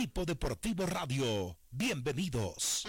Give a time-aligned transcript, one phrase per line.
[0.00, 2.86] Equipo deportivo radio, bienvenidos.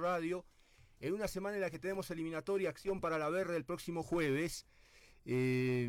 [0.00, 0.44] Radio
[1.00, 4.66] en una semana en la que tenemos eliminatoria acción para la verde el próximo jueves.
[5.24, 5.88] Eh,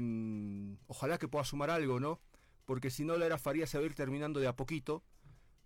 [0.88, 2.20] ojalá que pueda sumar algo, ¿no?
[2.66, 5.04] Porque si no, la era Faría se va a ir terminando de a poquito.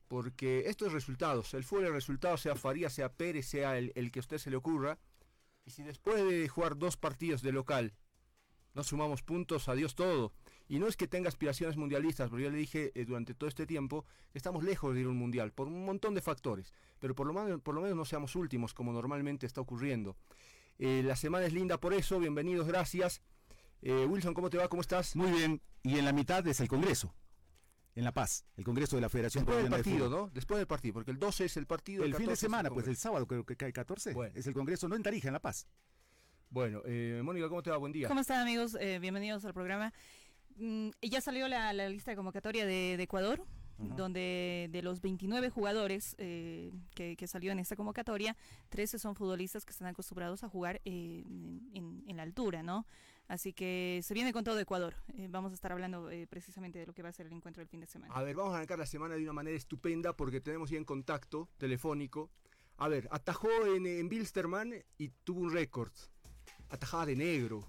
[0.08, 1.53] Porque esto es resultados.
[1.53, 4.50] El fútbol es resultado, sea Faría, sea Pérez, sea el, el que a usted se
[4.50, 5.00] le ocurra.
[5.66, 7.94] Y si después de jugar dos partidos de local
[8.73, 10.34] no sumamos puntos, adiós todo.
[10.67, 13.65] Y no es que tenga aspiraciones mundialistas, porque yo le dije eh, durante todo este
[13.65, 16.73] tiempo que estamos lejos de ir a un mundial, por un montón de factores.
[16.99, 20.17] Pero por lo, menos, por lo menos no seamos últimos, como normalmente está ocurriendo.
[20.77, 23.21] Eh, la semana es linda por eso, bienvenidos, gracias.
[23.81, 24.67] Eh, Wilson, ¿cómo te va?
[24.67, 25.15] ¿Cómo estás?
[25.15, 27.13] Muy bien, y en la mitad es el Congreso,
[27.95, 30.09] en La Paz, el Congreso de la Federación Después del de partido.
[30.09, 30.29] ¿no?
[30.33, 32.03] Después del partido, porque el 12 es el partido.
[32.03, 34.33] El fin 14 de semana, pues el sábado creo que cae 14, Bueno.
[34.35, 35.67] es el Congreso, no en Tarija, en La Paz.
[36.50, 37.77] Bueno, eh, Mónica, ¿cómo te va?
[37.77, 38.07] Buen día.
[38.07, 38.77] ¿Cómo están amigos?
[38.79, 39.94] Eh, bienvenidos al programa.
[40.57, 43.44] Mm, ya salió la, la lista de convocatoria de, de Ecuador,
[43.79, 48.35] donde de los 29 jugadores eh, que, que salió en esta convocatoria,
[48.69, 52.88] 13 son futbolistas que están acostumbrados a jugar eh, en, en- en la altura, ¿no?
[53.28, 54.95] Así que se viene con todo Ecuador.
[55.16, 57.62] Eh, vamos a estar hablando eh, precisamente de lo que va a ser el encuentro
[57.62, 58.12] del fin de semana.
[58.16, 60.85] A ver, vamos a arrancar la semana de una manera estupenda porque tenemos ya en
[60.85, 62.31] contacto telefónico.
[62.78, 65.91] A ver, atajó en, en Bilsterman y tuvo un récord.
[66.69, 67.63] Atajaba de negro.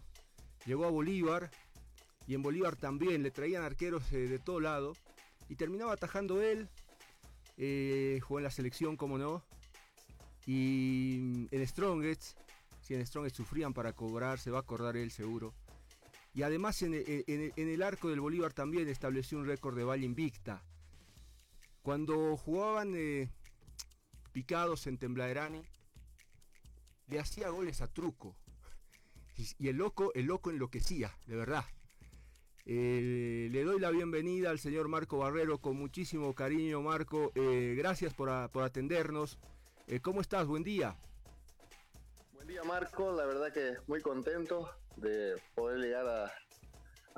[0.65, 1.51] Llegó a Bolívar
[2.29, 4.95] y en Bolívar también le traían arqueros eh, de todo lado.
[5.49, 6.69] Y terminaba atajando él.
[7.57, 9.43] Eh, jugó en la selección, como no.
[10.45, 12.39] Y mm, en Strongest,
[12.83, 15.55] si en Strongest sufrían para cobrar, se va a acordar él seguro.
[16.35, 20.63] Y además en, en el arco del Bolívar también estableció un récord de Valle Invicta.
[21.81, 23.31] Cuando jugaban eh,
[24.33, 25.63] picados en Tembladerani,
[27.07, 28.37] le hacía goles a truco.
[29.59, 31.65] Y el loco, el loco enloquecía, de verdad.
[32.71, 37.33] Eh, le doy la bienvenida al señor Marco Barrero con muchísimo cariño, Marco.
[37.35, 39.39] Eh, gracias por, a- por atendernos.
[39.87, 40.47] Eh, ¿Cómo estás?
[40.47, 40.95] Buen día.
[42.35, 46.33] Buen día Marco, la verdad que muy contento de poder llegar a,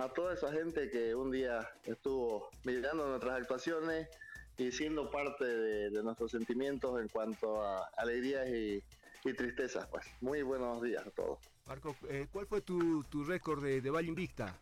[0.05, 4.09] a toda esa gente que un día estuvo mirando nuestras actuaciones
[4.56, 8.81] y siendo parte de, de nuestros sentimientos en cuanto a alegrías y,
[9.25, 9.88] y tristezas.
[9.88, 11.41] Pues muy buenos días a todos.
[11.67, 14.56] Marco, eh, ¿cuál fue tu, tu récord de, de Valle Invicta?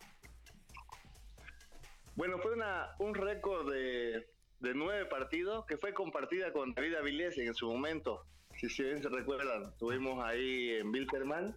[2.19, 4.27] Bueno, fue una, un récord de,
[4.59, 8.25] de nueve partidos que fue compartida con David Avilés en su momento.
[8.57, 11.57] Si, bien se recuerdan, estuvimos ahí en Bilterman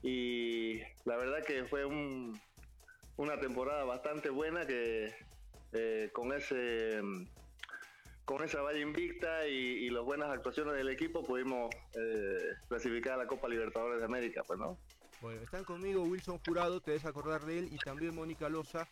[0.00, 2.40] y la verdad que fue un-
[3.18, 5.14] una temporada bastante buena que
[5.74, 7.02] eh, con ese
[8.24, 13.16] con esa valla invicta y, y las buenas actuaciones del equipo pudimos eh, clasificar a
[13.18, 14.78] la Copa Libertadores de América, pues no.
[15.20, 18.88] Bueno, están conmigo Wilson Jurado, te debes acordar de él, y también Mónica Loza,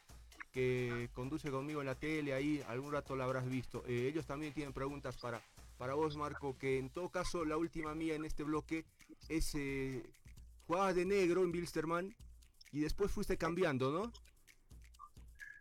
[0.57, 3.85] que conduce conmigo en la tele, ahí algún rato la habrás visto.
[3.87, 5.39] Eh, ellos también tienen preguntas para,
[5.77, 8.87] para vos, Marco, que en todo caso la última mía en este bloque
[9.29, 10.03] es, eh,
[10.67, 12.17] jugabas de negro en Bilsterman
[12.73, 14.11] y después fuiste cambiando, ¿no?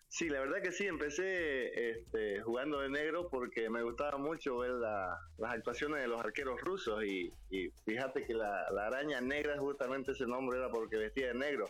[0.07, 4.71] Sí, la verdad que sí, empecé este, jugando de negro porque me gustaba mucho ver
[4.71, 9.57] la- las actuaciones de los arqueros rusos y, y fíjate que la, la araña negra,
[9.59, 11.69] justamente ese nombre era porque vestía de negro.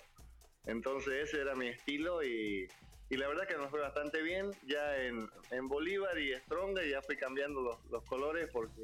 [0.68, 2.68] Entonces ese era mi estilo y,
[3.10, 4.52] y la verdad que nos fue bastante bien.
[4.66, 8.84] Ya en, en Bolívar y Strong ya fui cambiando los, los colores porque,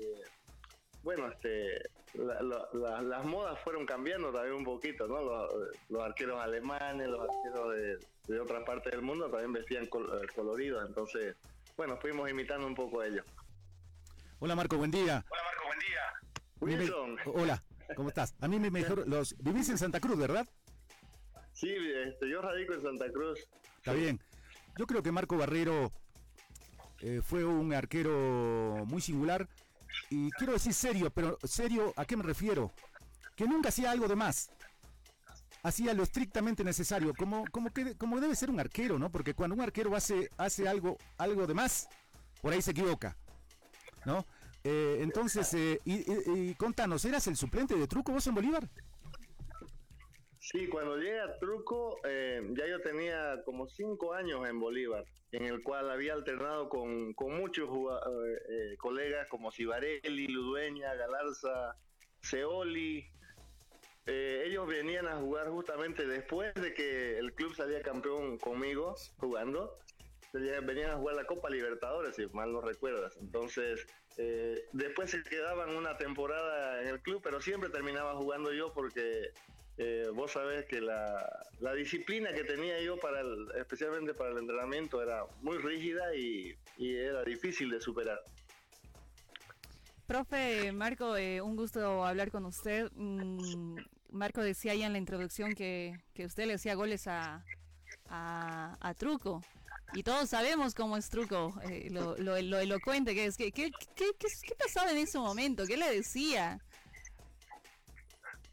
[1.03, 1.81] bueno, este,
[2.13, 5.21] la- la- la- las modas fueron cambiando también un poquito, ¿no?
[5.21, 5.53] Los,
[5.89, 7.97] los arqueros alemanes, los arqueros de,
[8.33, 11.35] de otras partes del mundo también vestían col- eh, coloridos, entonces,
[11.77, 13.25] bueno, fuimos imitando un poco a ellos.
[14.39, 15.24] Hola Marco, buen día.
[15.29, 16.01] Hola Marco, buen día.
[16.59, 17.17] me- Wilson.
[17.41, 17.63] hola,
[17.95, 18.35] ¿cómo estás?
[18.41, 20.47] A mí me mejor los vivís en Santa Cruz, ¿verdad?
[21.53, 21.74] Sí,
[22.06, 23.47] este, yo radico en Santa Cruz.
[23.81, 24.19] Está bien.
[24.77, 25.91] Yo creo que Marco Barrero
[26.99, 29.49] eh, fue un arquero muy singular
[30.11, 32.71] y quiero decir serio, pero serio, ¿a qué me refiero?
[33.35, 34.51] Que nunca hacía algo de más.
[35.63, 39.11] Hacía lo estrictamente necesario, como, como, que, como debe ser un arquero, ¿no?
[39.11, 41.87] Porque cuando un arquero hace, hace algo, algo de más,
[42.41, 43.15] por ahí se equivoca,
[44.05, 44.25] ¿no?
[44.63, 48.69] Eh, entonces, eh, y, y- y contanos, ¿eras el suplente de Truco vos en Bolívar?
[50.43, 55.61] Sí, cuando llega Truco, eh, ya yo tenía como cinco años en Bolívar, en el
[55.61, 61.77] cual había alternado con, con muchos eh, eh, colegas como Cibarelli, Ludueña, Galarza,
[62.21, 63.05] Seoli.
[64.07, 69.77] Eh, ellos venían a jugar justamente después de que el club salía campeón conmigo jugando.
[70.33, 73.15] Venían a jugar la Copa Libertadores, si mal no recuerdas.
[73.17, 73.85] Entonces,
[74.71, 79.33] después se quedaban una temporada en el club, pero siempre terminaba jugando yo porque
[79.83, 81.27] eh, vos sabés que la,
[81.59, 86.55] la disciplina que tenía yo para el- especialmente para el entrenamiento era muy rígida y,
[86.77, 88.19] era difícil de superar.
[90.05, 92.91] Profe Marco, eh, un gusto hablar con usted.
[92.93, 93.77] Mm,
[94.11, 97.43] Marco decía ya en la introducción que, que usted le hacía goles a,
[98.07, 99.41] a, a Truco.
[99.93, 103.35] Y todos sabemos cómo es Truco, eh, lo elocuente que es.
[103.35, 105.65] ¿Qué, qué, qué, qué, qué pasaba en ese momento?
[105.65, 106.59] ¿Qué le decía?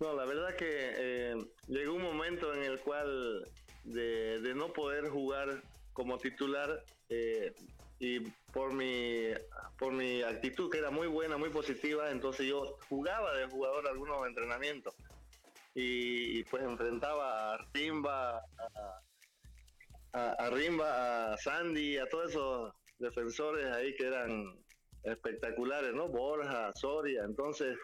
[0.00, 0.66] No, la verdad que
[0.96, 1.36] eh,
[1.66, 3.50] llegó un momento en el cual
[3.84, 5.62] de, de no poder jugar
[5.92, 7.52] como titular eh,
[7.98, 8.20] y
[8.52, 9.32] por mi
[9.76, 14.24] por mi actitud que era muy buena, muy positiva, entonces yo jugaba de jugador algunos
[14.26, 14.94] entrenamientos
[15.74, 19.00] y, y, pues enfrentaba a Rimba, a,
[20.12, 24.64] a- a Rimba, a Sandy, a todos esos defensores ahí que eran
[25.04, 26.08] espectaculares, ¿no?
[26.08, 27.76] Borja, Soria, entonces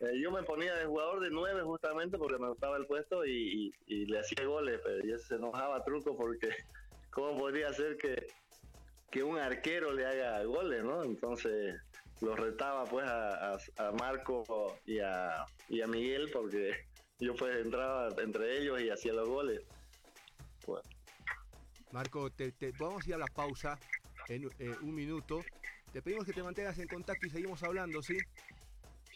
[0.00, 3.70] eh, yo me ponía de jugador de nueve justamente porque me gustaba el puesto y,
[3.86, 6.48] le hacía goles, pero ya se enojaba truco porque
[7.10, 8.26] cómo podría ser que,
[9.10, 11.04] que un arquero le haga goles, ¿no?
[11.04, 11.76] Entonces
[12.22, 14.44] los retaba pues a, a- Marco
[14.86, 16.72] y a, y a Miguel porque
[17.20, 19.60] yo pues entraba entre ellos y hacía los goles.
[20.64, 20.82] Pues,
[21.92, 23.78] Marco, te, te- vamos a ir a la pausa
[24.28, 25.42] en eh, un minuto.
[25.92, 28.16] Te pedimos que te mantengas en contacto y seguimos hablando, ¿sí?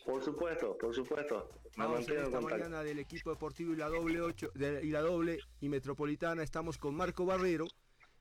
[0.04, 1.50] Por supuesto, por supuesto.
[1.76, 2.48] Me Vamos en esta contacto.
[2.48, 6.78] mañana del equipo deportivo y la doble ocho, de- y la doble y metropolitana estamos
[6.78, 7.66] con Marco Barrero,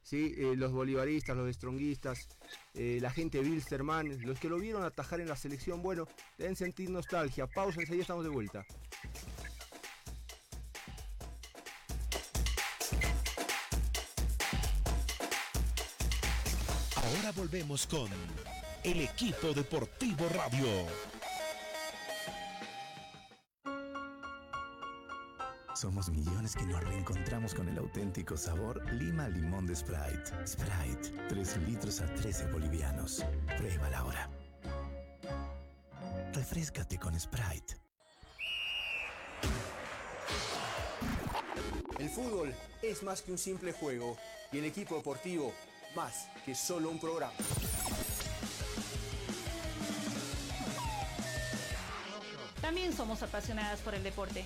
[0.02, 2.28] sí, Eh, los bolivaristas, los stronguistas,
[2.74, 6.08] eh, la gente de Bilsterman, los que lo vieron atajar en la selección, bueno,
[6.38, 7.48] deben sentir nostalgia.
[7.48, 8.66] Pausa, enseguida estamos de vuelta.
[16.96, 18.10] Ahora volvemos con
[18.84, 20.68] el equipo deportivo radio.
[25.84, 30.32] Somos millones que nos reencontramos con el auténtico sabor Lima Limón de Sprite.
[30.48, 33.26] Sprite, 3 litros a 13 bolivianos.
[33.58, 34.30] Pruébala ahora.
[36.32, 37.76] Refrescate con Sprite.
[42.00, 44.16] El fútbol es más que un simple juego
[44.54, 45.54] y el equipo deportivo
[45.98, 47.34] más que solo un programa.
[52.62, 54.46] También somos apasionadas por el deporte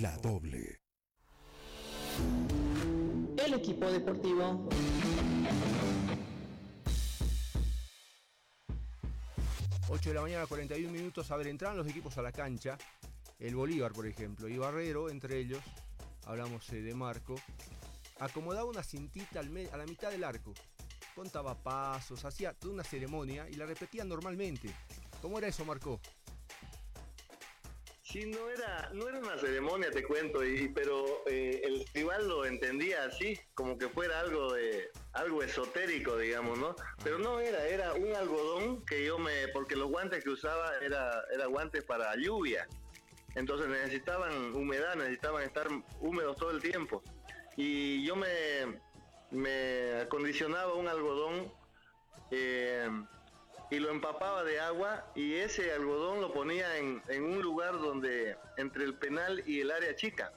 [0.00, 0.80] La doble.
[3.36, 4.68] El equipo deportivo.
[9.88, 11.30] Ocho de la mañana, 41 minutos.
[11.30, 12.76] A ver, entraron los equipos a la cancha.
[13.38, 15.60] El Bolívar, por ejemplo, y Barrero, entre ellos,
[16.24, 17.36] hablamos eh, de Marco,
[18.18, 20.54] acomodaba una cintita a la mitad del arco.
[21.14, 24.74] Contaba pasos, hacía toda una ceremonia y la repetía normalmente.
[25.22, 26.00] ¿Cómo era eso, Marco?
[28.14, 32.44] Sí, no era, no era una ceremonia, te cuento, y, pero eh, el rival lo
[32.44, 36.76] entendía así, como que fuera algo de algo esotérico, digamos, ¿no?
[37.02, 41.24] Pero no era, era un algodón que yo me, porque los guantes que usaba era,
[41.34, 42.68] era guantes para lluvia,
[43.34, 45.66] entonces necesitaban humedad, necesitaban estar
[45.98, 47.02] húmedos todo el tiempo,
[47.56, 48.80] y yo me,
[49.32, 51.52] me acondicionaba un algodón
[52.30, 52.88] eh,
[53.70, 58.36] y lo empapaba de agua y ese algodón lo ponía en, en un lugar donde
[58.56, 60.32] entre el penal y el área chica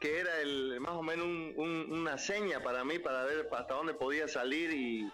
[0.00, 3.74] que era el más o menos un- un- una seña para mí para ver hasta
[3.74, 5.10] dónde podía salir y,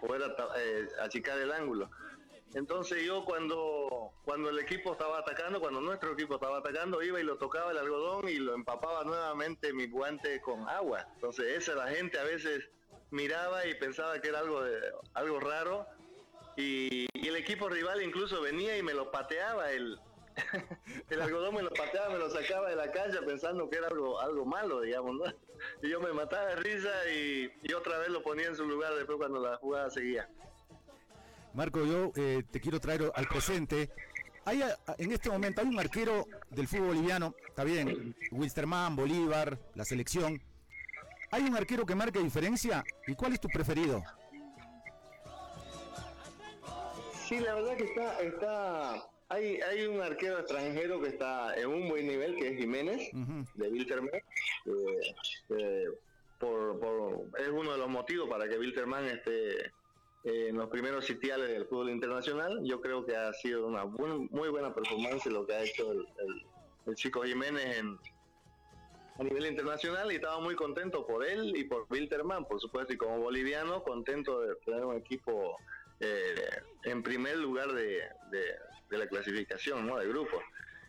[0.00, 0.22] poder
[0.56, 1.90] eh, achicar el ángulo.
[2.54, 7.24] Entonces yo cuando, cuando el equipo estaba atacando, cuando nuestro equipo estaba atacando, iba y
[7.24, 11.06] lo tocaba el algodón y lo empapaba nuevamente mi guante con agua.
[11.14, 12.68] Entonces esa la gente a veces
[13.10, 14.80] miraba y pensaba que era algo, de,
[15.14, 15.86] algo raro
[16.56, 19.98] y, el equipo rival incluso venía y me lo pateaba el,
[21.10, 24.20] el algodón me lo pateaba, me lo sacaba de la cancha pensando que era algo,
[24.20, 25.24] algo malo, digamos, ¿no?
[25.82, 28.94] Y yo me mataba de risa y, y otra vez lo ponía en su lugar
[28.94, 30.28] después cuando la jugada seguía.
[31.54, 33.90] Marco, yo eh, te quiero traer al presente.
[34.44, 34.62] Hay,
[34.98, 40.40] en este momento hay un arquero del fútbol boliviano, está bien, Wilstermann, Bolívar, la selección.
[41.30, 42.84] ¿Hay un arquero que marque diferencia?
[43.06, 44.02] ¿Y cuál es tu preferido?
[47.30, 51.88] Sí, la verdad que está, está, hay, hay un arquero extranjero que está en un
[51.88, 53.08] buen nivel, que es Jiménez,
[53.54, 54.10] de Wilterman.
[54.12, 55.12] eh,
[55.50, 55.84] eh,
[56.40, 59.66] por, por- es uno de los motivos para que Wilterman esté
[60.24, 62.58] eh, en los primeros sitiales del fútbol internacional.
[62.64, 65.98] Yo creo que ha sido una buen- muy buena performance lo que ha hecho el,
[66.00, 66.46] el-
[66.86, 67.96] el chico Jiménez en,
[69.18, 72.96] a nivel internacional y estaba muy contento por él y por Wilterman, por supuesto, y
[72.96, 75.56] como boliviano, contento de tener un equipo
[76.00, 76.34] eh,
[76.84, 78.54] en primer lugar de, de-
[78.90, 79.98] de la clasificación, ¿no?
[79.98, 80.42] De grupo.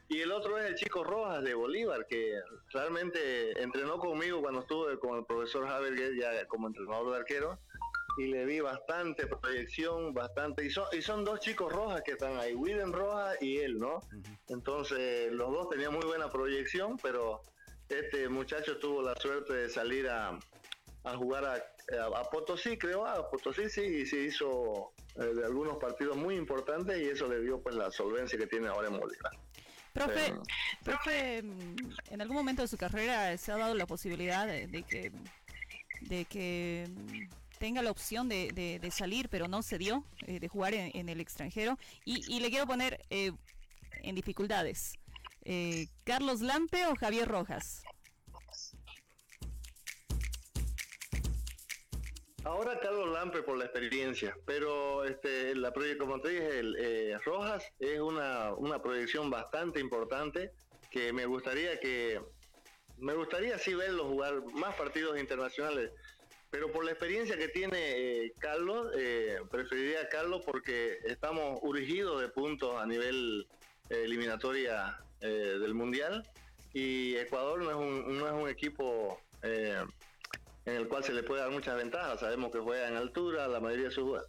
[0.10, 2.40] Y el otro es el chico Rojas de Bolívar, que
[2.74, 7.60] realmente entrenó conmigo cuando estuve con el profesor Haberger ya como entrenador de arquero
[8.18, 10.66] y le vi bastante proyección, bastante.
[10.66, 14.02] Y son, y son dos chicos Rojas que están ahí, William Rojas y él, ¿no?
[14.50, 17.42] Entonces los dos tenían muy buena proyección, pero
[17.88, 20.38] este muchacho tuvo la suerte de salir a,
[21.06, 25.78] a jugar a, a- a Potosí, creo, a Potosí sí, y se hizo de algunos
[25.78, 29.32] partidos muy importantes y eso le dio pues la solvencia que tiene ahora en Bolívar.
[29.94, 30.34] Profe, Eh,
[30.84, 31.76] profe, mm,
[32.12, 35.12] en algún momento de su carrera se ha dado la posibilidad de, de que
[36.02, 37.28] de que mm,
[37.60, 40.90] tenga la opción de, de- de salir, pero no se dio, eh, de jugar en,
[40.98, 41.78] en el extranjero.
[42.06, 43.32] Y, y le quiero poner eh,
[44.02, 44.94] en dificultades.
[45.44, 47.84] Eh, ¿Carlos Lampe o Javier Rojas?
[52.44, 57.64] Ahora Carlos Lampe por la experiencia, pero este, la como te dije, el, eh, Rojas
[57.80, 60.52] es una, una proyección bastante importante
[60.90, 62.20] que me gustaría que
[62.98, 65.92] me gustaría sí verlo jugar más partidos internacionales,
[66.50, 72.30] pero por la experiencia que tiene eh, Carlos, eh, preferiría Carlos porque estamos urgidos de
[72.30, 73.48] puntos a nivel
[73.90, 76.26] eliminatoria del mundial
[76.74, 79.22] y Ecuador no es un, no es un equipo
[80.66, 82.20] en el cual se le puede dar muchas ventajas.
[82.20, 84.26] Sabemos que juega en altura, la mayoría de sus jugad-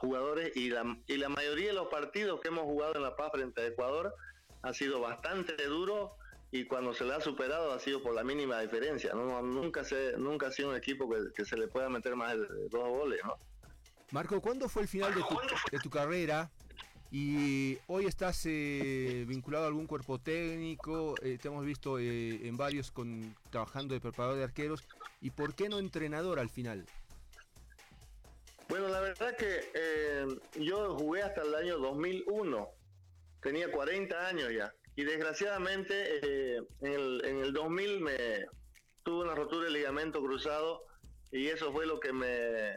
[0.00, 3.30] jugadores y la, y la mayoría de los partidos que hemos jugado en La Paz
[3.32, 4.14] frente a Ecuador
[4.62, 6.16] ha sido bastante duro
[6.52, 9.12] y cuando se le ha superado ha sido por la mínima diferencia.
[9.14, 9.24] ¿no?
[9.26, 12.34] No, nunca, se, nunca ha sido un equipo que, que se le pueda meter más
[12.36, 13.20] de dos goles.
[13.24, 13.36] ¿no?
[14.10, 15.38] Marco, ¿cuándo fue el final de tu,
[15.72, 16.50] de tu carrera?
[17.12, 22.56] Y hoy estás eh, vinculado a algún cuerpo técnico, eh, te hemos visto eh, en
[22.56, 24.82] varios con, trabajando de preparador de arqueros.
[25.20, 26.84] ¿Y por qué no entrenador al final?
[28.68, 32.68] Bueno, la verdad que eh, yo jugué hasta el año 2001.
[33.40, 34.72] Tenía 40 años ya.
[34.96, 38.46] Y desgraciadamente eh, en, el, en el 2000 me
[39.02, 40.82] tuve una rotura de ligamento cruzado
[41.30, 42.74] y eso fue lo que me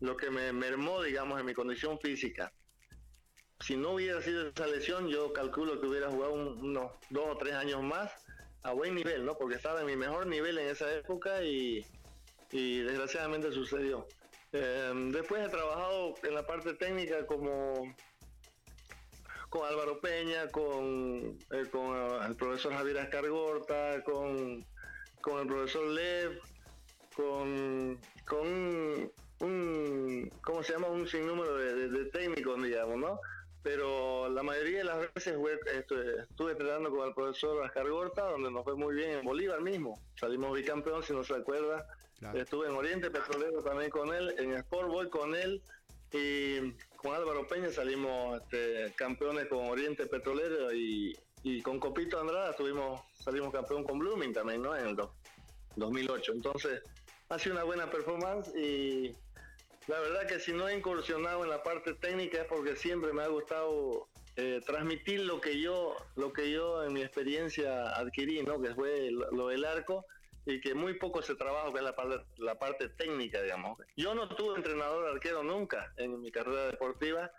[0.00, 2.52] lo que me mermó, digamos, en mi condición física.
[3.60, 7.38] Si no hubiera sido esa lesión, yo calculo que hubiera jugado un- unos dos o
[7.38, 8.12] tres años más
[8.62, 9.34] a buen nivel, ¿no?
[9.36, 11.86] Porque estaba en mi mejor nivel en esa época y,
[12.50, 14.06] y desgraciadamente sucedió.
[14.52, 17.94] Eh, después he trabajado en la parte técnica como
[19.50, 24.64] con Álvaro Peña, con, eh, eh, el profesor Javier Ascargorta, con,
[25.20, 26.40] con el profesor Lev,
[27.14, 30.88] con, con un, un- ¿cómo se llama?
[30.88, 33.20] Un sinnúmero de, de- de técnicos, digamos, ¿no?
[33.66, 38.48] Pero la mayoría de las veces fue- estu- estuve entrenando con el profesor Ascargorta, donde
[38.48, 40.00] nos fue muy bien en Bolívar mismo.
[40.14, 41.84] Salimos bicampeón, si no se acuerda.
[42.20, 42.38] Claro.
[42.38, 45.60] Estuve en Oriente Petrolero también con él, en Sport Boy con él
[46.12, 52.54] y con Álvaro Peña salimos este, campeones con Oriente Petrolero y, y con Copito Andrada
[52.54, 54.76] tuvimos, salimos campeón con Blooming también, ¿no?
[54.76, 55.12] En el do-
[55.74, 56.34] 2008.
[56.34, 56.82] Entonces,
[57.30, 59.12] ha sido una buena performance y
[59.88, 63.22] la verdad que si no he incursionado en la parte técnica es porque siempre me
[63.22, 68.60] ha gustado eh, transmitir lo que yo lo que yo en mi experiencia adquirí, ¿no?
[68.60, 70.04] Que fue lo, del arco
[70.44, 73.78] y que muy poco se trabaja que es la parte, la parte técnica, digamos.
[73.96, 77.30] Yo no tuve entrenador arquero nunca en mi carrera deportiva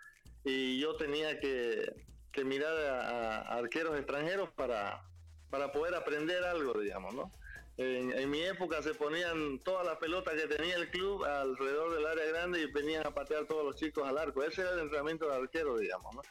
[0.44, 1.92] y yo tenía que,
[2.32, 5.02] que mirar a, a arqueros extranjeros para,
[5.50, 7.30] para poder aprender algo, digamos, ¿no?
[7.78, 12.26] En, mi época se ponían todas las pelotas que tenía el club alrededor del área
[12.26, 14.42] grande y venían a patear todos los chicos al arco.
[14.42, 16.12] Ese era el entrenamiento de arquero, digamos.
[16.16, 16.22] ¿no?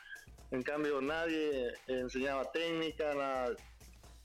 [0.51, 3.13] En cambio, nadie enseñaba técnica,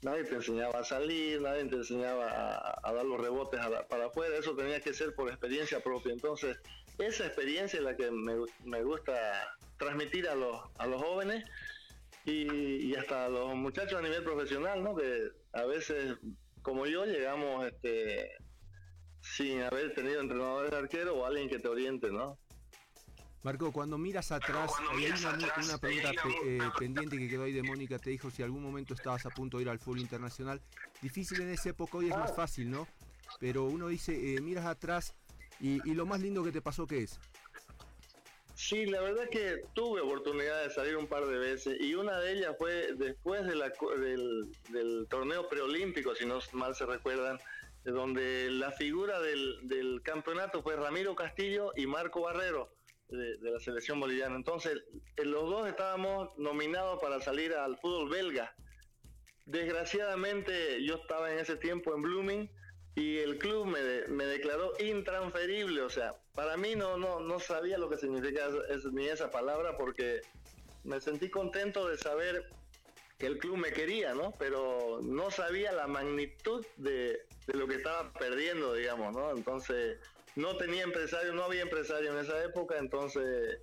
[0.01, 4.37] nadie te enseñaba a salir, nadie te enseñaba a, dar los rebotes para afuera.
[4.37, 6.11] Eso tenía que ser por experiencia propia.
[6.11, 6.57] Entonces,
[6.97, 11.45] esa experiencia es la que me, gusta transmitir a los, a los jóvenes
[12.25, 14.93] y, y, hasta a los muchachos a nivel profesional, ¿no?
[14.93, 16.17] Que a veces
[16.63, 18.31] como yo llegamos este,
[19.21, 22.39] sin haber tenido entrenadores de arquero o alguien que te oriente, ¿no?
[23.43, 26.11] Marco, cuando miras atrás, hay una, pregunta
[26.45, 29.57] eh, pendiente que quedó ahí de Mónica, te dijo si algún momento estabas a punto
[29.57, 30.61] de ir al fútbol internacional.
[31.01, 32.87] Difícil en esa época, hoy es más fácil, ¿no?
[33.41, 35.13] Pero uno dice, eh, miras atrás
[35.59, 37.19] y, lo más lindo que te pasó, ¿qué es?
[38.65, 42.31] Sí, la verdad que tuve oportunidad de salir un par de veces y una de
[42.31, 43.55] ellas fue después de
[44.69, 47.37] del, torneo preolímpico, si no mal se recuerdan,
[47.83, 52.73] donde la figura del, campeonato fue Ramiro Castillo y Marco Barrero
[53.09, 54.37] de, la selección boliviana.
[54.37, 54.81] Entonces,
[55.17, 58.55] los dos estábamos nominados para salir al fútbol belga.
[59.45, 62.49] Desgraciadamente yo estaba en ese tiempo en Blooming
[62.95, 67.77] y el club me, me declaró intransferible, o sea, para mí no, no, no sabía
[67.77, 68.49] lo que significa
[68.91, 70.21] ni esa palabra porque
[70.83, 72.49] me sentí contento de saber
[73.17, 74.33] que el club me quería, ¿no?
[74.37, 79.31] Pero no sabía la magnitud de, lo que estaba perdiendo, digamos, ¿no?
[79.31, 79.97] Entonces,
[80.35, 83.59] no tenía empresario, no había empresario en esa época, entonces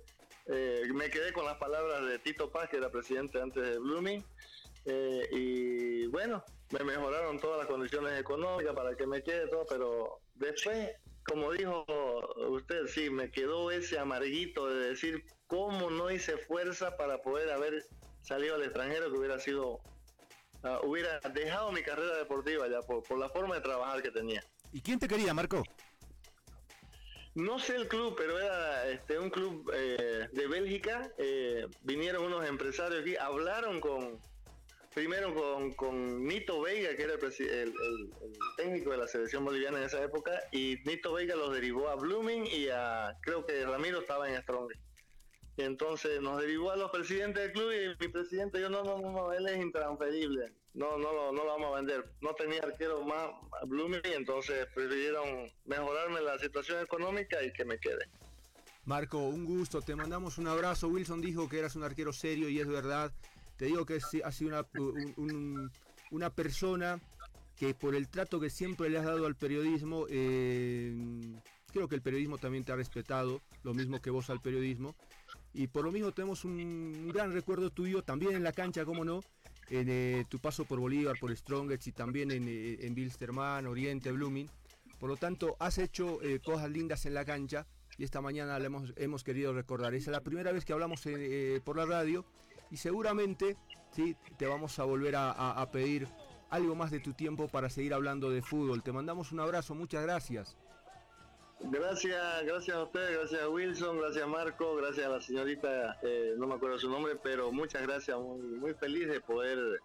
[0.47, 4.23] eh, me quedé con las palabras de Tito Paz, que era presidente antes de Blooming,
[4.85, 10.19] eh, y bueno, me mejoraron todas las condiciones económicas para que me quede todo, pero
[10.35, 10.89] después
[11.25, 11.85] como dijo
[12.49, 17.85] usted, sí, me quedó ese amarguito de decir cómo no hice fuerza para poder haber
[18.21, 19.79] salido al extranjero que hubiera sido,
[20.63, 24.43] ah, hubiera dejado mi carrera deportiva ya por, la forma de trabajar que tenía.
[24.71, 25.63] ¿Y quién te quería, Marco?
[27.33, 31.13] No sé el club, pero era este, un club eh, de Bélgica.
[31.17, 34.19] Eh, vinieron unos empresarios aquí, hablaron con,
[34.93, 37.73] primero con, con Nito Veiga, que era el,
[38.57, 42.45] técnico de la selección boliviana en esa época, y Nito Veiga los derivó a Blooming
[42.45, 44.71] y a, creo que Ramiro estaba en Strong.
[45.57, 48.99] Y entonces nos derivó a los presidentes del club y mi presidente yo no, no,
[48.99, 52.13] no, él es intransferible, no, no, no, lo vamos a vender.
[52.21, 53.31] No tenía arquero más
[53.65, 58.09] Blooming y entonces prefirieron mejorarme la situación económica y que me quede.
[58.85, 60.87] Marco, un gusto, te mandamos un abrazo.
[60.87, 63.11] Wilson dijo que eras un arquero serio y es verdad.
[63.61, 64.67] Te digo que ha sido
[66.09, 66.99] una, persona
[67.55, 70.91] que por el trato que siempre le has dado al periodismo, eh,
[71.71, 74.95] creo que el periodismo también te ha respetado, lo mismo que vos al periodismo.
[75.53, 79.21] Y por lo mismo tenemos un gran recuerdo tuyo, también en la cancha, como no,
[79.69, 84.11] en eh, tu paso por Bolívar, por Strongest y también en, eh, en Bilsterman, Oriente,
[84.11, 84.49] Blooming.
[84.99, 88.91] Por lo tanto, has hecho cosas lindas en la cancha y esta mañana la hemos,
[88.95, 89.93] hemos querido recordar.
[89.93, 91.03] Es la primera vez que hablamos
[91.63, 92.25] por la radio
[92.71, 93.57] y seguramente
[93.91, 94.15] ¿sí?
[94.37, 96.07] te vamos a volver a, pedir
[96.49, 98.81] algo más de tu tiempo para seguir hablando de fútbol.
[98.81, 100.57] Te mandamos un abrazo, muchas gracias.
[101.59, 106.33] Gracias, gracias a ustedes, gracias a Wilson, gracias a Marco, gracias a la señorita, eh,
[106.35, 109.79] no me acuerdo su nombre, pero muchas gracias, muy, muy feliz de poder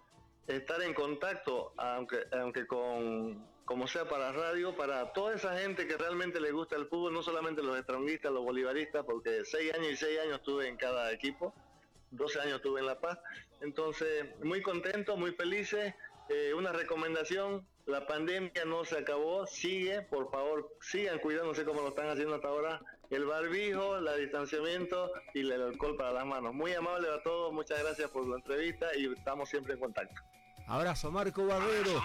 [0.46, 5.98] estar en contacto, aunque, aunque con, como sea para radio, para toda esa gente que
[5.98, 9.96] realmente le gusta el fútbol, no solamente los estronguistas, los bolivaristas, porque seis años y
[9.96, 11.52] seis años estuve en cada equipo,
[12.10, 13.18] 12 años estuve en La Paz.
[13.60, 15.94] Entonces, muy contento, muy felices.
[16.28, 21.88] Eh, una recomendación, la pandemia no se acabó, sigue, por favor, sigan cuidándose como lo
[21.88, 22.80] están haciendo hasta ahora.
[23.10, 26.52] El barbijo, el distanciamiento y el alcohol para las manos.
[26.52, 30.20] Muy amable a todos, muchas gracias por la entrevista y estamos siempre en contacto.
[30.66, 32.02] Abrazo, Marco Barrero.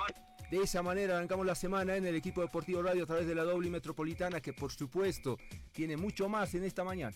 [0.52, 3.44] De esa manera arrancamos la semana en el equipo deportivo radio a través de la
[3.44, 5.38] doble metropolitana que por supuesto
[5.72, 7.16] tiene mucho más en esta mañana.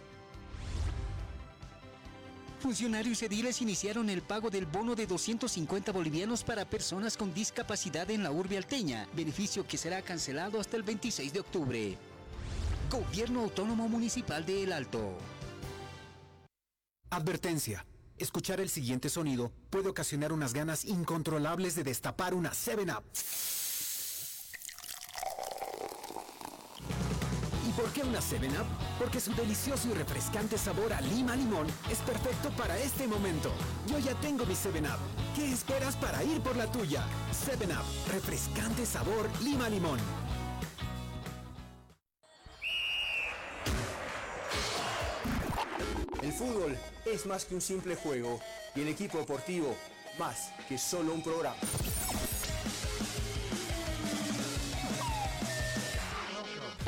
[2.61, 8.21] Funcionarios ediles iniciaron el pago del bono de 250 bolivianos para personas con discapacidad en
[8.21, 11.97] la urbe alteña, beneficio que será cancelado hasta el 26 de octubre.
[12.91, 15.17] Gobierno Autónomo Municipal de El Alto.
[17.09, 17.83] Advertencia.
[18.19, 23.03] Escuchar el siguiente sonido puede ocasionar unas ganas incontrolables de destapar una 7-Up.
[27.71, 28.65] ¿Y por qué una 7-Up?
[28.99, 33.49] Porque su delicioso y refrescante sabor a lima limón es perfecto para este momento.
[33.87, 34.99] Yo ya tengo mi 7-Up.
[35.35, 37.05] ¿Qué esperas para ir por la tuya?
[37.31, 39.99] 7-Up, refrescante sabor lima limón.
[46.21, 48.41] El fútbol es más que un simple juego
[48.75, 49.77] y el equipo deportivo
[50.19, 51.55] más que solo un programa.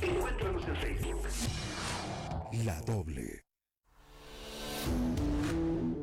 [0.00, 1.22] Encuéntranos en Facebook.
[2.64, 3.44] La Doble.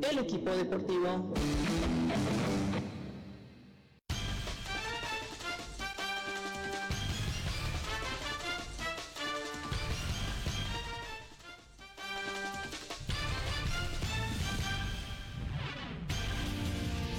[0.10, 1.34] El equipo deportivo.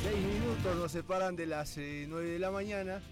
[0.03, 3.03] Seis minutos nos separan de las eh, 9 de la mañana.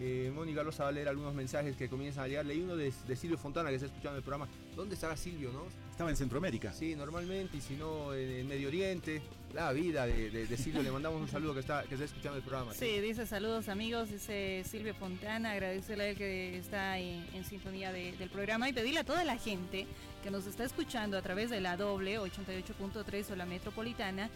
[0.00, 2.46] Eh, Mónica Rosa va a leer algunos mensajes que comienzan a llegar.
[2.46, 4.48] Leí uno de, de Silvio Fontana que está escuchando el programa.
[4.76, 5.64] ¿Dónde estará Silvio, no?
[5.90, 6.72] Estaba en Centroamérica.
[6.72, 9.20] Sí, normalmente, y si no, en, en Medio Oriente.
[9.54, 10.82] La vida de, de- de Silvio.
[10.82, 12.74] Le mandamos un saludo que está, que está escuchando el programa.
[12.74, 17.90] Sí, dice saludos amigos, dice Silvia Fontana, agradecerle a él que está en, en sintonía
[17.90, 19.86] de- del programa y pedirle a toda la gente
[20.22, 24.28] que nos está escuchando a través de la doble 88.3 o la metropolitana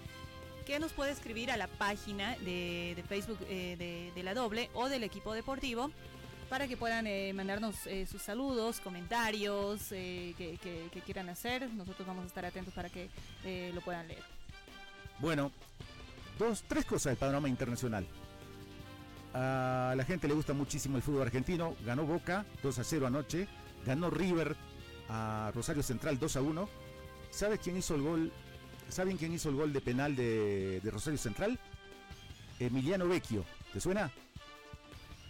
[0.64, 5.03] que nos puede escribir a la página de, Facebook eh, de, la doble o del
[5.05, 5.90] equipo deportivo
[6.48, 11.68] para que puedan eh, mandarnos eh, sus saludos, comentarios que, que- quieran hacer.
[11.72, 13.09] Nosotros vamos a estar atentos para que
[13.75, 14.22] lo puedan leer.
[15.18, 15.51] Bueno,
[16.38, 18.07] dos, tres cosas del panorama internacional.
[19.35, 21.75] A la gente le gusta muchísimo el fútbol argentino.
[21.87, 23.48] Ganó Boca 2 a 0 anoche.
[23.87, 24.55] Ganó River
[25.09, 26.68] a Rosario Central 2 a 1.
[27.31, 28.33] ¿Sabes quién hizo el gol?
[28.92, 31.59] ¿Saben quién hizo el gol de penal de, de Rosario Central?
[32.61, 33.42] Emiliano Vecchio.
[33.72, 34.11] ¿Te suena?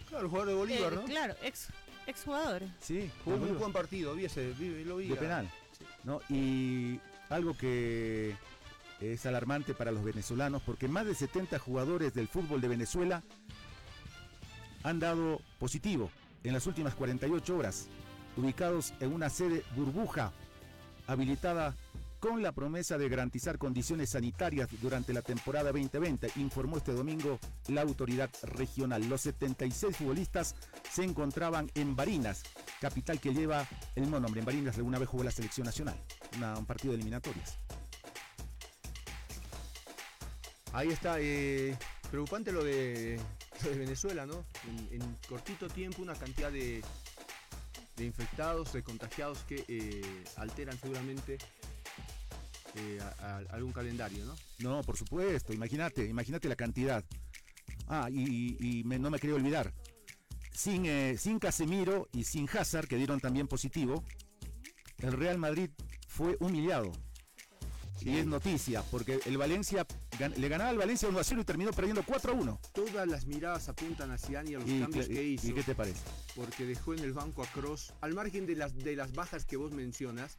[0.09, 1.03] Claro, el jugador de Bolívar, Eh, ¿no?
[1.05, 1.69] Claro, ex,
[2.05, 2.63] ex jugador.
[2.81, 3.09] Sí.
[3.23, 5.07] Jugó un buen partido, vi ese, vi- lo vi.
[5.07, 5.49] de penal.
[6.03, 6.19] ¿no?
[6.29, 6.99] Y
[7.29, 8.35] algo que
[8.99, 13.23] es alarmante para los venezolanos, porque más de 70 jugadores del fútbol de Venezuela
[14.83, 16.11] han dado positivo
[16.43, 17.87] en las últimas 48 horas,
[18.35, 20.33] ubicados en una sede burbuja
[21.07, 21.75] habilitada
[22.23, 27.81] con la promesa de garantizar condiciones sanitarias durante la temporada 2020, informó este domingo la
[27.81, 29.09] autoridad regional.
[29.09, 30.55] Los 76 futbolistas
[30.89, 32.43] se encontraban en Barinas,
[32.79, 34.39] capital que lleva el mismo nombre.
[34.39, 35.99] En Barinas alguna vez jugó la selección nacional,
[36.57, 37.57] un partido de eliminatorias.
[40.71, 41.77] Ahí está, eh,
[42.09, 43.19] preocupante lo de,
[43.77, 44.45] Venezuela, ¿no?
[44.91, 46.81] En, cortito tiempo una cantidad de,
[47.97, 51.37] de infectados, de contagiados que eh, alteran seguramente
[52.75, 54.35] eh, a- a- algún calendario, ¿no?
[54.59, 57.03] No, por supuesto, imagínate, imagínate la cantidad.
[57.87, 59.73] Ah, y, y me- no me quería olvidar.
[60.51, 64.03] Sin, eh, sin Casemiro y sin Hazard, que dieron también positivo,
[64.99, 65.69] el Real Madrid
[66.07, 66.91] fue humillado.
[68.01, 69.87] Y es noticia, porque el Valencia
[70.19, 72.59] gan- le ganaba al Valencia 1 a 0 y terminó perdiendo 4 a 1.
[72.73, 75.47] Todas las miradas apuntan hacia Ani a los ¿Y, cambios que y- hizo.
[75.47, 76.01] y qué te parece?
[76.35, 79.55] porque dejó en el banco a Cross, al margen de las, de las bajas que
[79.55, 80.37] vos mencionas,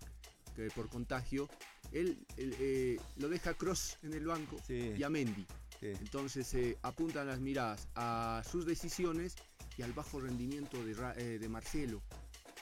[0.57, 1.49] que por contagio,
[1.94, 5.46] él, él, eh, lo deja a Cross en el banco y a Mendy.
[5.80, 9.35] Entonces eh, apuntan las miradas a sus decisiones
[9.76, 12.00] y al bajo rendimiento de, eh, de Marcelo,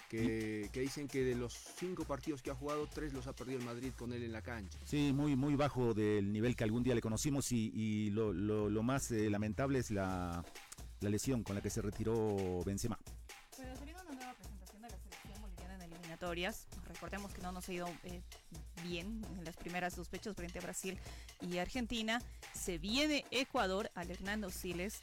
[0.08, 3.60] que, que dicen que de los cinco partidos que ha jugado, tres los ha perdido
[3.60, 4.76] el Madrid con él en la cancha.
[4.84, 8.68] Sí, muy, muy bajo del nivel que algún día le conocimos y, y lo, lo-
[8.68, 10.44] lo más eh, lamentable es la,
[11.00, 12.98] la lesión con la que se retiró Benzema.
[13.56, 16.66] Pero se viene una nueva presentación de la selección boliviana en eliminatorias.
[16.92, 18.20] Recordemos que no nos ha ido eh,
[18.84, 20.98] bien en las primeras dos fechas frente a Brasil
[21.40, 22.20] y Argentina.
[22.54, 25.02] Se viene Ecuador al Hernando Siles.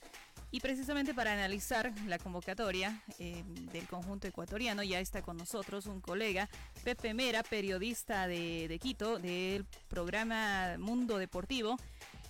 [0.51, 6.01] Y precisamente para analizar la convocatoria eh, del conjunto ecuatoriano, ya está con nosotros un
[6.01, 6.49] colega,
[6.83, 11.77] Pepe Mera, periodista de, Quito, del programa Mundo Deportivo.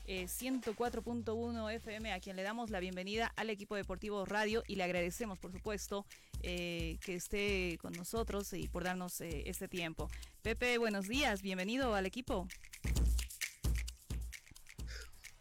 [0.05, 4.83] eh, 104.1 FM, a quien le damos la bienvenida al equipo deportivo radio y le
[4.83, 6.05] agradecemos, por supuesto,
[6.41, 10.09] eh, que esté con nosotros y por darnos eh, este tiempo.
[10.41, 12.47] Pepe, buenos días, bienvenido al equipo.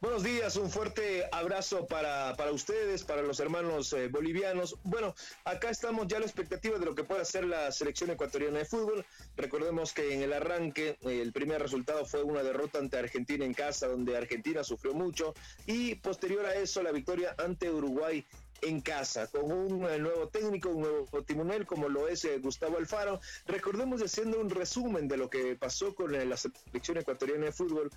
[0.01, 4.77] Buenos días, un fuerte abrazo para, para ustedes, para los hermanos eh, bolivianos.
[4.85, 5.13] Bueno,
[5.45, 8.65] acá estamos ya a la expectativa de lo que puede hacer la selección ecuatoriana de
[8.65, 9.05] fútbol.
[9.35, 13.55] Recordemos que en el arranque eh, el primer resultado fue una derrota ante Argentina en
[13.55, 15.35] casa, donde Argentina sufrió mucho,
[15.67, 18.25] y posterior a eso la victoria ante Uruguay
[18.63, 22.79] en casa, con un eh, nuevo técnico, un nuevo timonel como lo es eh, Gustavo
[22.79, 23.21] Alfaro.
[23.47, 27.91] Recordemos haciendo un resumen de lo que pasó con eh, la selección ecuatoriana de fútbol.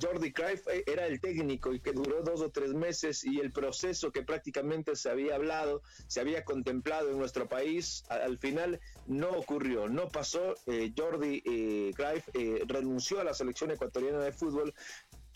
[0.00, 4.10] Jordi Cruyff era el técnico y que duró dos o tres meses y el proceso
[4.10, 9.88] que prácticamente se había hablado, se había contemplado en nuestro país, al final no ocurrió,
[9.88, 10.54] no pasó.
[10.66, 11.92] Eh, Jordi eh,
[12.66, 14.74] renunció a la selección ecuatoriana de fútbol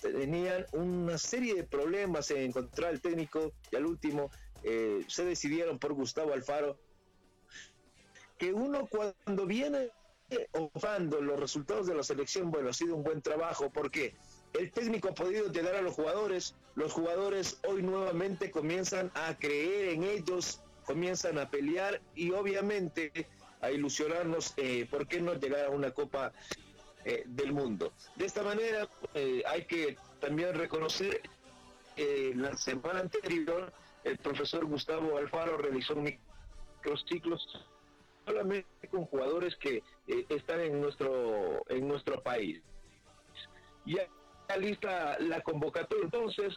[0.01, 4.33] tenían una serie de problemas en encontrar el técnico y al último
[4.65, 6.79] eh, se decidieron por Gustavo Alfaro
[8.39, 9.91] que uno cuando viene
[10.53, 14.15] observando los resultados de la selección, bueno, ha sido un buen trabajo porque
[14.55, 19.91] el técnico ha podido llegar a los jugadores, los jugadores hoy nuevamente comienzan a creer
[19.91, 23.27] en ellos, comienzan a pelear y obviamente
[23.61, 26.33] a ilusionarnos, eh, ¿por qué no llegar a una Copa
[27.05, 27.93] eh, del Mundo?
[28.17, 31.23] De esta manera eh, hay que también reconocer
[31.95, 33.71] la semana anterior
[34.05, 37.47] el profesor Gustavo Alfaro realizó microciclos
[38.27, 42.61] solamente con jugadores que eh, están en nuestro en nuestro país.
[43.85, 44.07] Ya
[44.59, 46.55] lista la convocatoria entonces.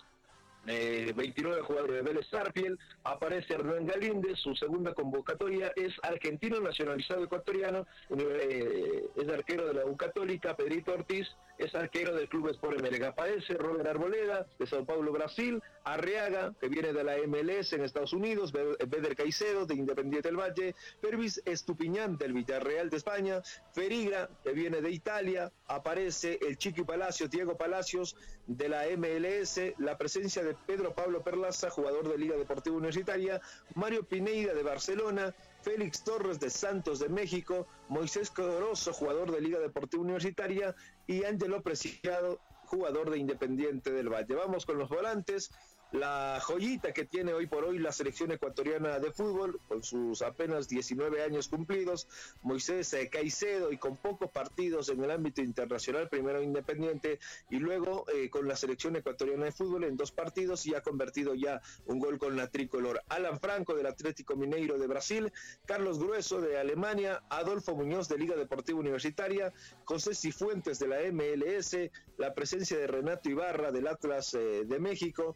[0.68, 7.24] eh, 29 jugadores de Vélez Sarfield, aparece Hernán Galíndez, su segunda convocatoria es argentino nacionalizado
[7.24, 7.86] ecuatoriano,
[8.18, 13.04] eh, es arquero de la U Católica, Pedrito Ortiz, es arquero del Club Sport MLG.
[13.06, 18.14] Aparece Robert Arboleda, de Sao Paulo, Brasil, Arriaga, que viene de la MLS en Estados
[18.14, 23.42] Unidos, Be- Beder Caicedo, de Independiente del Valle, Pervis Estupiñán, del Villarreal de España,
[23.74, 28.16] Ferigra, que viene de Italia, aparece el Chiqui Palacios, Diego Palacios,
[28.48, 33.42] de la MLS, la presencia de Pedro Pablo Perlaza, jugador de Liga Deportiva Universitaria,
[33.76, 39.58] Mario Pineida, de Barcelona, Félix Torres de Santos de México, Moisés Codoroso, jugador de Liga
[39.60, 40.76] Deportiva Universitaria,
[41.08, 44.36] y Ángelo Preciado, jugador de Independiente del Valle.
[44.36, 45.52] Vamos con los volantes.
[45.92, 50.68] La joyita que tiene hoy por hoy la selección ecuatoriana de fútbol, con sus apenas
[50.68, 52.08] 19 años cumplidos,
[52.42, 57.20] Moisés eh, Caicedo y con pocos partidos en el ámbito internacional, primero Independiente
[57.50, 61.34] y luego eh, con la selección ecuatoriana de fútbol en dos partidos y ha convertido
[61.34, 63.02] ya un gol con la tricolor.
[63.08, 65.32] Alan Franco del Atlético Mineiro de Brasil,
[65.66, 69.54] Carlos Grueso de Alemania, Adolfo Muñoz de Liga Deportiva Universitaria,
[69.86, 71.78] José Cifuentes de la MLS,
[72.18, 75.36] la presencia de Renato Ibarra del Atlas eh, de México,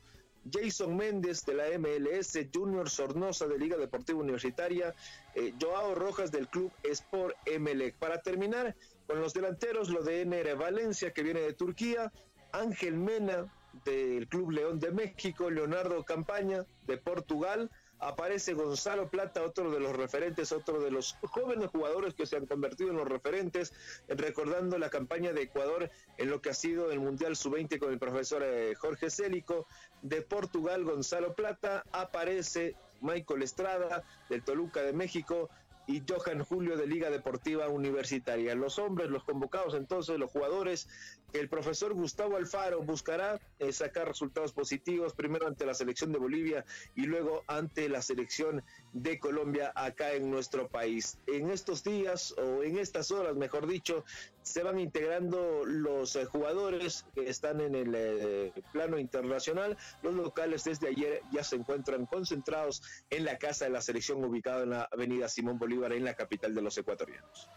[0.52, 4.94] Jason Méndez de la MLS, Junior Sornosa de Liga Deportiva Universitaria,
[5.36, 7.96] eh, Joao Rojas del Club Sport Emelec.
[7.96, 8.76] Para terminar
[9.08, 12.12] con los delanteros, lo de Ener Valencia que viene de Turquía,
[12.52, 13.52] Ángel Mena
[13.86, 19.96] del Club León de México, Leonardo Campaña de Portugal, aparece Gonzalo Plata, otro de los
[19.96, 23.74] referentes, otro de los jóvenes jugadores que se han convertido en los referentes,
[24.08, 28.00] recordando la campaña de Ecuador en lo que ha sido el Mundial Sub-20 con el
[28.00, 29.68] profesor eh, Jorge Célico,
[30.02, 35.50] de Portugal Gonzalo Plata, aparece Michael Estrada del Toluca de México
[35.90, 38.54] y Johan Julio de Liga Deportiva Universitaria.
[38.54, 40.88] Los hombres, los convocados entonces, los jugadores,
[41.34, 46.66] el profesor Gustavo Alfaro buscará eh, sacar resultados positivos, primero ante la selección de Bolivia
[46.96, 48.64] y luego ante la selección
[48.94, 51.18] de Colombia acá en nuestro país.
[51.28, 54.04] En estos días, o en estas horas, mejor dicho,
[54.42, 59.78] se van integrando los eh, jugadores que están en el eh, plano internacional.
[60.02, 64.64] Los locales desde ayer ya se encuentran concentrados en la casa de la selección ubicada
[64.64, 67.48] en la avenida Simón Bolívar, en la capital de los ecuatorianos.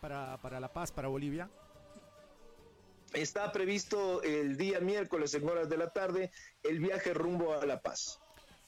[0.00, 1.48] Para, para La Paz, para Bolivia.
[3.12, 6.30] Está previsto el día miércoles en horas de la tarde
[6.62, 8.20] el viaje rumbo a La Paz.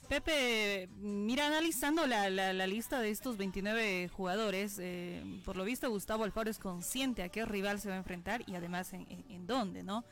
[0.09, 6.24] Pepe, mira, analizando la, la, lista de estos 29 jugadores, eh, por lo visto Gustavo
[6.24, 9.83] Alfaro es consciente a qué rival se va a enfrentar y además en, en, dónde,
[9.83, 10.05] ¿no?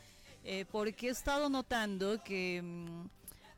[0.45, 3.09] Eh, porque he estado notando que mm,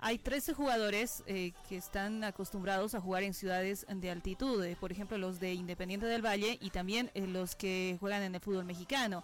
[0.00, 5.18] hay 13 jugadores eh, que están acostumbrados a jugar en ciudades de altitud, por ejemplo
[5.18, 9.22] los de Independiente del Valle y también los que juegan en el fútbol mexicano.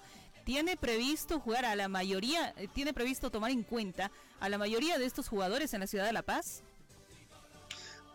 [0.49, 5.05] ¿Tiene previsto jugar a la mayoría, tiene previsto tomar en cuenta a la mayoría de
[5.05, 6.63] estos jugadores en la ciudad de La Paz?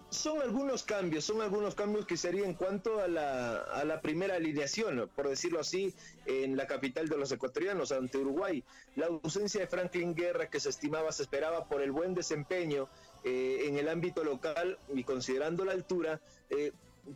[0.09, 4.35] son algunos cambios, son algunos cambios que serían en cuanto a la, a la primera
[4.35, 5.93] alineación, por decirlo así,
[6.25, 8.63] en la capital de los ecuatorianos, ante Uruguay.
[8.95, 12.89] La ausencia de Franklin Guerra, que se estimaba, se esperaba por el buen desempeño
[13.23, 16.19] eh, en el ámbito local y considerando la altura,
[16.49, 16.71] eh,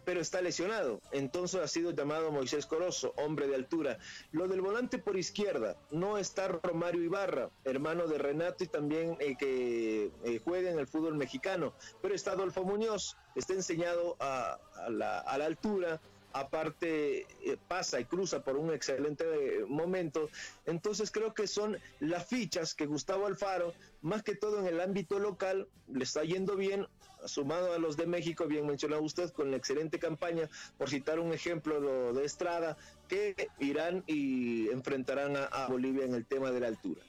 [0.06, 1.00] pero está lesionado.
[1.12, 3.98] Entonces ha sido llamado Moisés Corozo, hombre de altura.
[4.32, 9.36] Lo del volante por izquierda, no está Romario Ibarra, hermano de Renato y también eh,
[9.38, 15.20] que eh, juega en el fútbol mexicano, pero está Adolfo Muñoz, está enseñado a, la,
[15.20, 16.00] altura
[16.34, 19.26] aparte eh, pasa y cruza por un excelente
[19.68, 20.30] momento.
[20.66, 25.20] Entonces creo que son las fichas que Gustavo Alfaro, más que todo en el ámbito
[25.20, 26.88] local, le está yendo bien,
[27.26, 31.34] sumado a los de México, bien mencionado usted, con la excelente campaña, por citar un
[31.34, 32.78] ejemplo de Estrada,
[33.08, 37.02] que irán y enfrentarán a, Bolivia en el tema de la altura.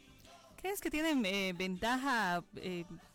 [0.60, 2.42] ¿Crees que tienen eh, ventaja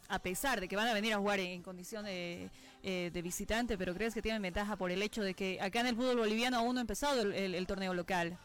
[0.09, 2.49] a pesar de que van a venir a jugar en, condición de,
[2.83, 5.87] eh, de, visitante, pero crees que tienen ventaja por el hecho de que acá en
[5.87, 8.37] el fútbol boliviano aún no ha empezado el torneo local?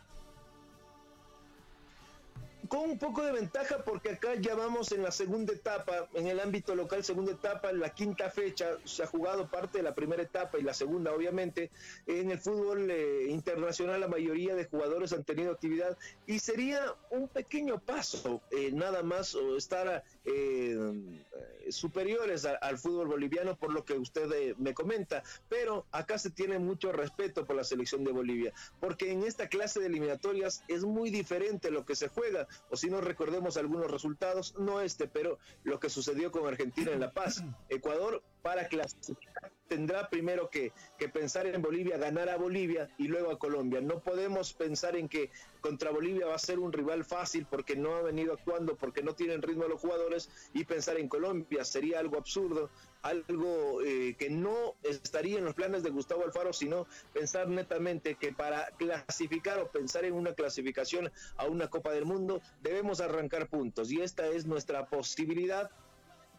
[2.68, 6.40] Con un poco de ventaja porque acá ya vamos en la segunda etapa, en el
[6.40, 10.58] ámbito local, segunda etapa, la quinta fecha, se ha jugado parte de la primera etapa
[10.58, 11.70] y la segunda, obviamente.
[12.06, 17.28] En el fútbol eh, internacional la mayoría de jugadores han tenido actividad y sería un
[17.28, 24.56] pequeño paso, eh, nada más, estar eh, superiores al fútbol boliviano por lo que usted
[24.56, 29.22] me comenta, pero acá se tiene mucho respeto por la selección de Bolivia, porque en
[29.22, 33.56] esta clase de eliminatorias es muy diferente lo que se juega o si no recordemos
[33.56, 37.42] algunos resultados, no este, pero lo que sucedió con Argentina en La Paz.
[37.68, 43.30] Ecuador para clasificar tendrá primero que, que, pensar en Bolivia, ganar a Bolivia y luego
[43.30, 43.80] a Colombia.
[43.80, 47.94] No podemos pensar en que contra Bolivia va a ser un rival fácil porque no
[47.96, 52.16] ha venido actuando, porque no tienen ritmo los jugadores y pensar en Colombia sería algo
[52.16, 52.70] absurdo,
[53.02, 58.32] algo eh, que no estaría en los planes de Gustavo Alfaro, sino pensar netamente que
[58.32, 63.92] para clasificar o pensar en una clasificación a una Copa del Mundo debemos arrancar puntos
[63.92, 65.70] y esta es nuestra posibilidad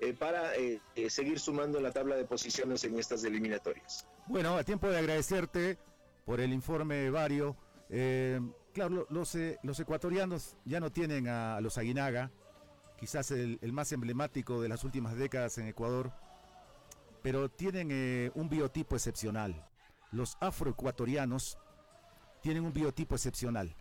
[0.02, 4.08] eh, para eh, eh, seguir sumando la tabla de posiciones en estas eliminatorias.
[4.28, 5.78] Bueno, a tiempo de agradecerte
[6.26, 7.58] por el informe Vario.
[8.72, 12.32] claro, los, los ecuatorianos ya no tienen a, los Aguinaga,
[12.98, 16.14] quizás el, más emblemático de las últimas décadas en Ecuador,
[17.22, 19.68] pero tienen un biotipo excepcional.
[20.14, 21.58] Los afroecuatorianos
[22.42, 23.76] tienen un biotipo excepcional.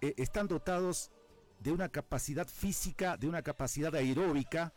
[0.00, 1.10] están dotados
[1.58, 4.72] de una capacidad física, de una capacidad aeróbica,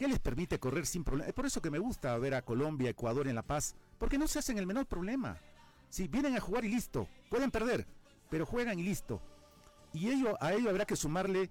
[0.00, 1.28] que les permite correr sin problema.
[1.28, 4.28] Es por eso que me gusta ver a Colombia, Ecuador en La Paz, porque no
[4.28, 5.36] se hacen el menor problema.
[5.90, 7.86] Si vienen a jugar y listo, pueden perder,
[8.30, 9.20] pero juegan y listo.
[9.92, 11.50] Y ello, a ello habrá que sumarle,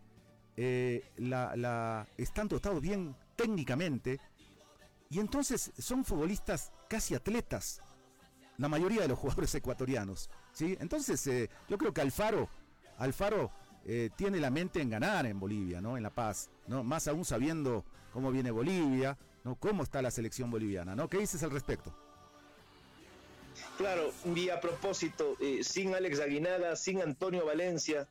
[0.58, 4.20] eh, la, están dotados bien técnicamente,
[5.12, 7.84] y entonces son futbolistas casi atletas,
[8.58, 10.28] la mayoría de los jugadores ecuatorianos.
[10.54, 10.76] ¿sí?
[10.80, 12.50] Entonces eh, yo creo que Alfaro,
[12.98, 13.52] Alfaro
[13.86, 15.98] eh, tiene la mente en ganar en Bolivia, ¿no?
[15.98, 16.84] En La Paz, ¿no?
[16.84, 19.56] Más aún sabiendo cómo viene Bolivia, ¿no?
[19.56, 21.08] Cómo está la selección boliviana, ¿no?
[21.10, 21.94] ¿Qué dices al respecto?
[23.78, 28.08] Claro, y a propósito, eh, sin Alex Aguinaga, sin Antonio Valencia,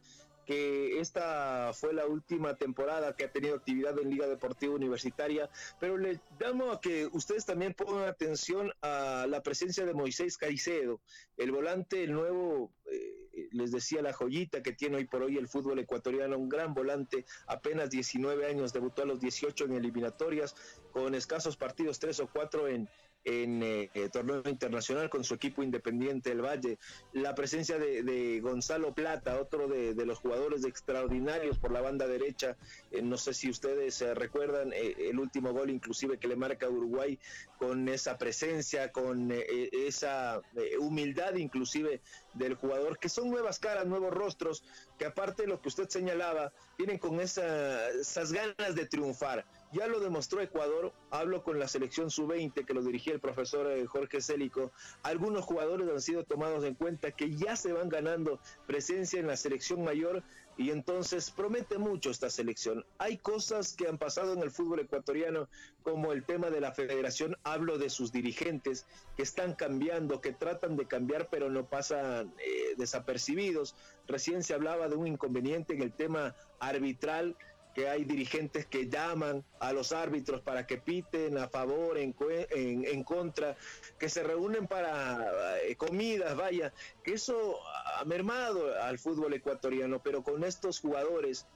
[0.48, 5.98] que esta fue la última temporada que ha tenido actividad en Liga Deportiva Universitaria, pero
[5.98, 11.02] le damos a que ustedes también pongan atención a la presencia de Moisés Caicedo,
[11.36, 15.48] el volante, el nuevo, eh, les decía la joyita que tiene hoy por hoy el
[15.48, 20.56] fútbol ecuatoriano, un gran volante, apenas 19 años, debutó a los 18 en eliminatorias,
[20.92, 22.88] con escasos partidos, tres o cuatro en,
[23.24, 26.78] en eh, torneo internacional con su equipo independiente del Valle.
[27.12, 32.56] La presencia de, Gonzalo Plata, otro de, los jugadores extraordinarios por la banda derecha.
[32.90, 36.68] Eh, no sé si ustedes se recuerdan eh, el último gol inclusive que le marca
[36.68, 37.18] Uruguay
[37.58, 40.40] con esa presencia, con esa
[40.78, 42.00] humildad inclusive
[42.34, 44.64] del jugador, que son nuevas caras, nuevos rostros,
[44.98, 49.44] que aparte de lo que usted señalaba, vienen con esas ganas de triunfar.
[49.72, 53.86] Ya lo demostró Ecuador, hablo con la selección sub-20 que lo dirigía el profesor eh,
[53.86, 54.72] Jorge Célico.
[55.02, 59.36] Algunos jugadores han sido tomados en cuenta que ya se van ganando presencia en la
[59.36, 60.22] selección mayor
[60.58, 62.84] y entonces promete mucho esta selección.
[62.98, 65.48] Hay cosas que han pasado en el fútbol ecuatoriano,
[65.84, 68.84] como el tema de la federación, hablo de sus dirigentes
[69.16, 73.76] que están cambiando, que tratan de cambiar pero no pasan eh, desapercibidos.
[74.08, 77.36] Recién se hablaba de un inconveniente en el tema arbitral
[77.78, 82.12] que hay dirigentes que llaman a los árbitros para que piten a favor, en,
[82.50, 83.56] en, contra,
[84.00, 86.72] que se reúnen para eh, comidas, vaya,
[87.04, 87.56] que eso
[87.94, 91.46] ha mermado al fútbol ecuatoriano, pero con estos jugadores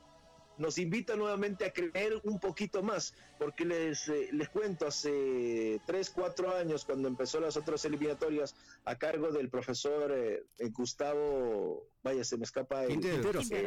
[0.59, 6.09] nos invita nuevamente a creer un poquito más, porque les, eh, les cuento, hace tres,
[6.09, 8.55] cuatro años, cuando empezó las otras eliminatorias,
[8.85, 13.05] a cargo del profesor eh, Gustavo, vaya, se me escapa el,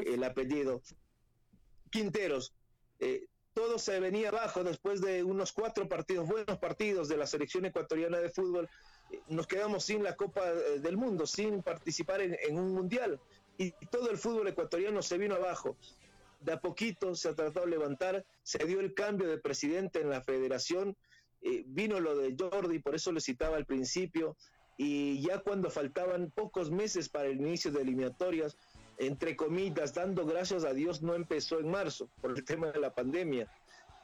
[0.08, 0.82] el apellido,
[1.89, 2.53] Quinteros.
[2.99, 7.65] Eh, todo se venía abajo después de unos cuatro partidos, buenos partidos de la selección
[7.65, 8.69] ecuatoriana de fútbol.
[9.11, 13.19] Eh, nos quedamos sin la Copa eh, del Mundo, sin participar en, un mundial.
[13.57, 15.77] Y todo el fútbol ecuatoriano se vino abajo.
[16.41, 20.09] De a poquito se ha tratado de levantar, se dio el cambio de presidente en
[20.09, 20.97] la federación,
[21.67, 24.36] vino lo de Jordi, por eso le citaba al principio,
[24.77, 28.57] y ya cuando faltaban pocos meses para el inicio de eliminatorias,
[28.98, 32.93] entre comillas, dando gracias a Dios, no empezó en marzo por el tema de la
[32.93, 33.50] pandemia.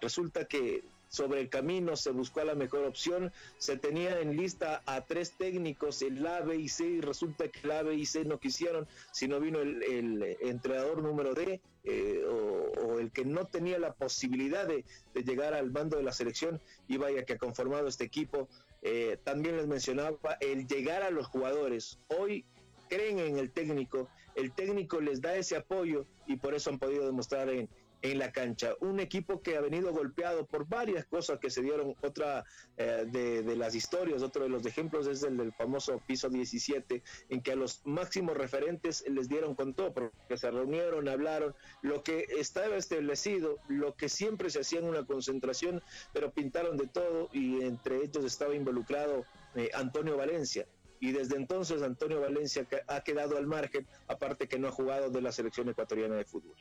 [0.02, 5.02] Resulta que sobre el camino se buscó la mejor opción, se tenía en lista a
[5.02, 8.24] tres técnicos, el A, B y C, y resulta que el A, B y C
[8.24, 13.94] no quisieron, sino vino el, entrenador número D, eh, o, el que no tenía la
[13.94, 18.48] posibilidad de, llegar al mando de la selección, y vaya que ha conformado este equipo.
[18.82, 22.00] Eh, también les mencionaba el llegar a los jugadores.
[22.08, 22.46] Hoy
[22.90, 27.06] creen en el técnico el técnico les da ese apoyo y por eso han podido
[27.06, 27.70] demostrar en,
[28.02, 28.76] en la cancha.
[28.80, 31.96] Un equipo que ha venido golpeado por varias cosas que se dieron.
[32.02, 32.44] Otra
[32.78, 37.42] eh, de, las historias, otro de los ejemplos es el del famoso piso 17, en
[37.42, 42.26] que a los máximos referentes les dieron con todo, porque se reunieron, hablaron, lo que
[42.38, 45.82] estaba establecido, lo que siempre se hacía en una concentración,
[46.14, 49.26] pero pintaron de todo y entre ellos estaba involucrado
[49.56, 50.66] eh, Antonio Valencia
[51.02, 55.20] y desde entonces Antonio Valencia ha quedado al margen, aparte que no ha jugado de
[55.20, 56.56] la selección ecuatoriana de fútbol.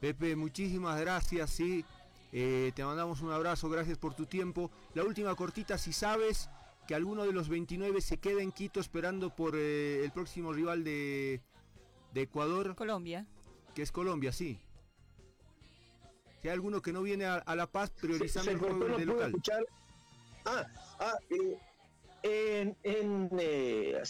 [0.00, 1.84] Pepe, muchísimas gracias, sí,
[2.32, 4.70] eh, te mandamos un abrazo, gracias por tu tiempo.
[4.94, 6.48] La última cortita, si sabes
[6.88, 10.82] que alguno de los 29 se queda en Quito esperando por eh, el próximo rival
[10.82, 11.42] de,
[12.14, 12.74] Ecuador.
[12.74, 13.26] Colombia.
[13.74, 14.58] Que es Colombia, sí.
[16.40, 19.34] Si hay alguno que no viene a, La Paz priorizando el juego de local.
[20.44, 20.66] Ah,
[20.98, 21.58] ah, eh,
[22.22, 24.02] en, en eh,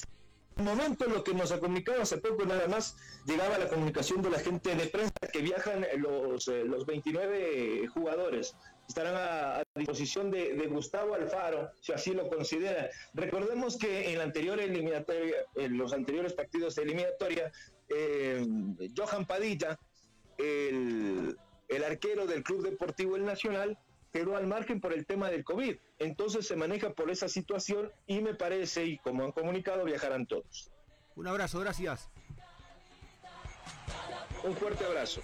[0.56, 2.96] momento lo que nos ha comunicado hace poco nada más
[3.26, 8.54] llegaba la comunicación de la gente de prensa que viajan los, eh, los 29 jugadores
[8.88, 12.90] estarán a, disposición de, Gustavo Alfaro, si así lo considera.
[13.14, 17.50] Recordemos que en la anterior eliminatoria, en los anteriores partidos de eliminatoria,
[17.88, 18.44] eh,
[18.96, 19.78] Johan Padilla,
[20.36, 21.36] el,
[21.68, 23.78] el arquero del Club Deportivo El Nacional,
[24.12, 25.76] quedó al margen por el tema del COVID.
[25.98, 30.70] Entonces se maneja por esa situación y me parece, y como han comunicado, viajarán todos.
[31.16, 32.10] Un abrazo, gracias.
[34.44, 35.22] Un fuerte abrazo.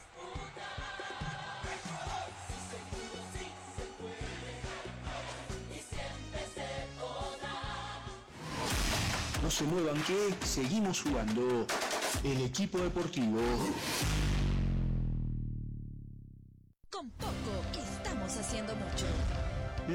[9.43, 11.67] No se muevan que seguimos jugando
[12.23, 13.41] el equipo deportivo.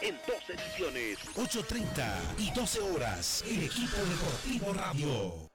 [0.00, 5.50] En dos ediciones, 8.30 y 12 horas, el equipo deportivo radio.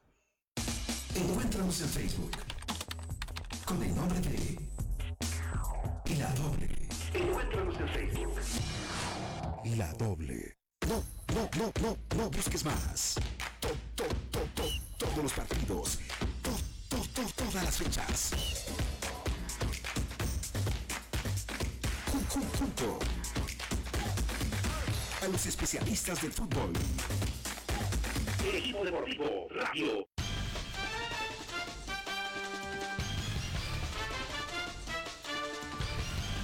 [1.15, 2.31] Encuéntranos en Facebook
[3.65, 4.57] con el nombre de
[6.17, 6.89] La Doble.
[7.13, 8.33] Encuéntranos en Facebook.
[9.77, 10.57] La Doble.
[10.89, 13.15] No, no, no, no, no busques más.
[13.61, 14.63] To, to, to, to,
[14.97, 15.99] todos los partidos.
[16.41, 16.51] To,
[16.89, 18.31] to, to, todas las fechas.
[22.11, 22.99] Jun- jun- Junto
[25.23, 26.73] a los especialistas del fútbol.
[28.45, 30.05] El equipo deportivo radio.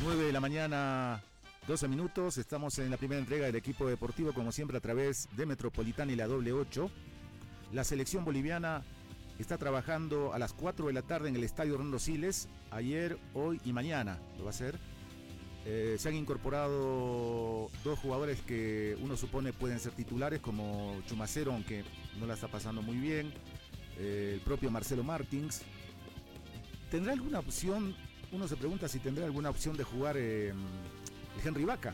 [0.02, 1.22] Nueve de la mañana,
[1.68, 2.38] 12 minutos.
[2.38, 6.16] Estamos en la primera entrega del equipo deportivo, como siempre, a través de Metropolitana y
[6.16, 6.90] la doble 8.
[7.74, 8.84] La selección boliviana
[9.40, 12.48] está trabajando a las 4 de la tarde en el estadio Hernando Siles.
[12.72, 14.80] Ayer, hoy y mañana lo va a hacer.
[15.66, 21.84] Eh, se han incorporado dos jugadores que uno supone pueden ser titulares, como Chumacero, aunque
[22.20, 23.34] no la está pasando muy bien.
[23.98, 25.62] eh, el propio Marcelo Martins.
[26.90, 27.96] ¿Tendrá alguna opción?
[28.32, 31.94] Uno se pregunta si tendrá alguna opción de jugar eh, el Henry Vaca,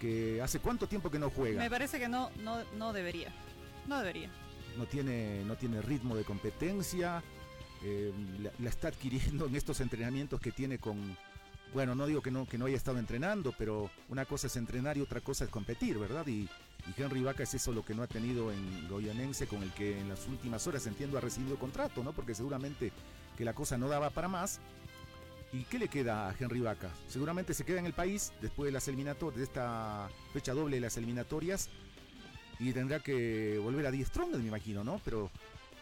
[0.00, 1.60] que hace cuánto tiempo que no juega.
[1.62, 3.32] Me parece que no, no, no debería.
[3.86, 4.30] No debería.
[4.78, 7.22] no tiene, no tiene ritmo de competencia,
[8.40, 11.16] la, la está adquiriendo en estos entrenamientos que tiene con,
[11.76, 14.96] bueno, no digo que no, que no haya estado entrenando, pero una cosa es entrenar
[14.96, 16.26] y otra cosa es competir, ¿verdad?
[16.26, 16.48] Y,
[16.88, 20.00] y Henry Vaca es eso lo que no ha tenido en Goyanense, con el que
[20.00, 22.14] en las últimas horas entiendo ha recibido contrato, ¿no?
[22.14, 22.92] Porque seguramente
[23.36, 24.58] que la cosa no daba para más.
[25.52, 26.88] ¿Y qué le queda a Henry Vaca?
[27.08, 30.80] Seguramente se queda en el país después de las eliminatorias, de esta fecha doble de
[30.80, 31.68] las eliminatorias,
[32.58, 34.98] y tendrá que volver a Die Strong, me imagino, ¿no?
[35.04, 35.30] Pero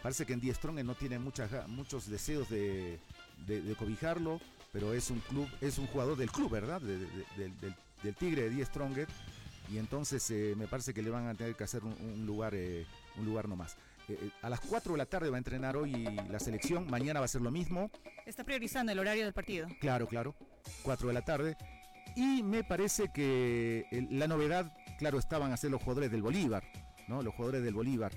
[0.03, 2.99] parece que en Die Strong no tiene muchas, muchos deseos de,
[3.47, 4.41] de- de cobijarlo,
[4.75, 6.81] pero es un club, es un jugador del club, ¿verdad?
[6.81, 7.07] De- de-
[7.37, 9.07] del- del, del Tigre de Die Stronger,
[9.71, 12.53] y entonces eh, me parece que le van a tener que hacer un, un lugar,
[12.55, 12.85] eh,
[13.17, 13.77] un lugar nomás.
[14.09, 15.91] Eh, eh, a las 4 de la tarde va a entrenar hoy
[16.29, 17.89] la selección, mañana va a ser lo mismo.
[18.25, 19.67] Está priorizando el horario del partido.
[19.79, 20.35] Claro, claro.
[20.83, 21.55] 4 de la tarde.
[22.17, 26.63] Y me parece que la novedad, claro, estaban a ser los jugadores del Bolívar,
[27.07, 27.21] ¿no?
[27.21, 28.11] Los jugadores del Bolívar.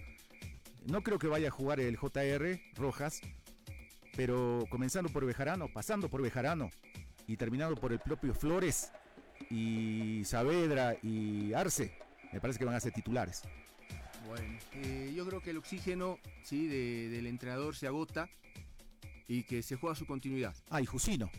[0.86, 3.20] No creo que vaya a jugar el JR Rojas,
[4.18, 6.70] pero comenzando por Bejarano, pasando por Bejarano
[7.28, 8.90] y terminando por el propio Flores
[9.48, 11.96] y Saavedra y Arce,
[12.32, 13.42] me parece que van a ser titulares.
[14.26, 18.28] Bueno, eh, yo creo que el oxígeno sí, de- del entrenador se agota
[19.28, 20.52] y que se juega su continuidad.
[20.68, 21.30] Ah, y Jusino.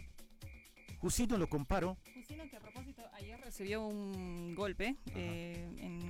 [1.00, 1.98] Jusino lo comparo.
[2.16, 6.09] Jusino que a propósito ayer recibió un golpe eh, en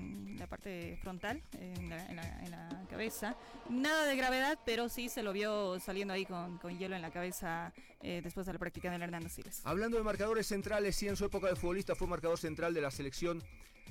[0.50, 3.36] parte frontal, en la, cabeza.
[3.70, 7.12] Nada de gravedad, pero sí se lo vio saliendo ahí con, con hielo en la
[7.12, 7.72] cabeza
[8.02, 9.62] eh, después de la práctica del Hernando Siles.
[9.64, 12.92] Hablando de marcadores centrales, sí, en su época de futbolista fue marcador central de la
[12.92, 13.44] selección.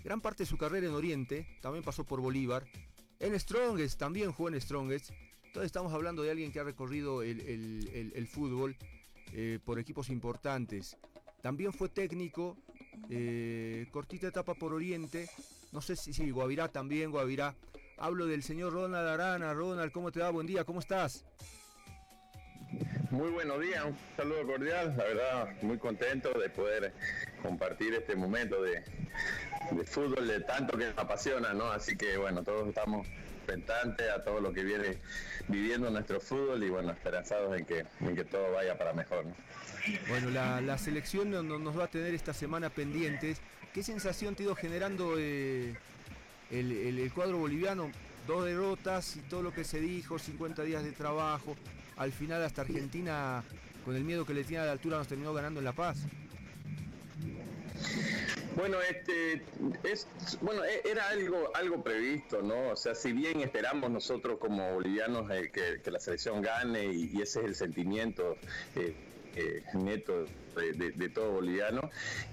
[0.05, 2.65] Gran parte de su carrera en Oriente, también pasó por Bolívar.
[3.21, 5.11] En Strongest, también jugó en Strongest.
[5.47, 8.77] Entonces estamos hablando de alguien que ha recorrido el, el- el- el fútbol
[9.33, 10.97] eh, por equipos importantes.
[11.43, 12.57] También fue técnico,
[13.11, 15.29] eh, cortita etapa por Oriente.
[15.73, 17.55] No sé si, sí, Guavirá también, Guavirá.
[17.99, 19.53] Hablo del señor Ronald Arana.
[19.53, 20.31] Ronald, ¿cómo te va?
[20.31, 21.25] Buen día, ¿cómo estás?
[23.11, 26.93] Muy buenos días, un saludo cordial, la verdad muy contento de poder
[27.43, 28.85] compartir este momento de,
[29.73, 31.71] de fútbol de tanto que nos apasiona, ¿no?
[31.71, 33.09] Así que bueno, todos estamos
[33.53, 34.99] a todo lo que viene
[35.49, 39.35] viviendo nuestro fútbol y bueno, esperanzados en que, en que todo vaya para mejor, ¿no?
[40.09, 43.41] Bueno, la, la selección no- no- nos va a tener esta semana pendientes.
[43.73, 45.75] ¿Qué sensación te ha ido generando eh,
[46.51, 47.91] el, el- el cuadro boliviano?
[48.27, 51.57] Dos derrotas y todo lo que se dijo, 50 días de trabajo.
[51.97, 53.43] Al final hasta Argentina,
[53.85, 55.97] con el miedo que le tiene a la altura, nos terminó ganando en La Paz.
[58.57, 59.35] Bueno, este
[59.85, 60.09] es
[60.41, 62.71] bueno e- era algo algo previsto, ¿no?
[62.71, 67.23] O sea, si bien esperamos nosotros como bolivianos eh, que, la selección gane y, y
[67.23, 68.37] ese es el sentimiento
[68.75, 68.95] eh,
[69.37, 70.25] eh, neto
[70.57, 71.81] de, de- de todo boliviano,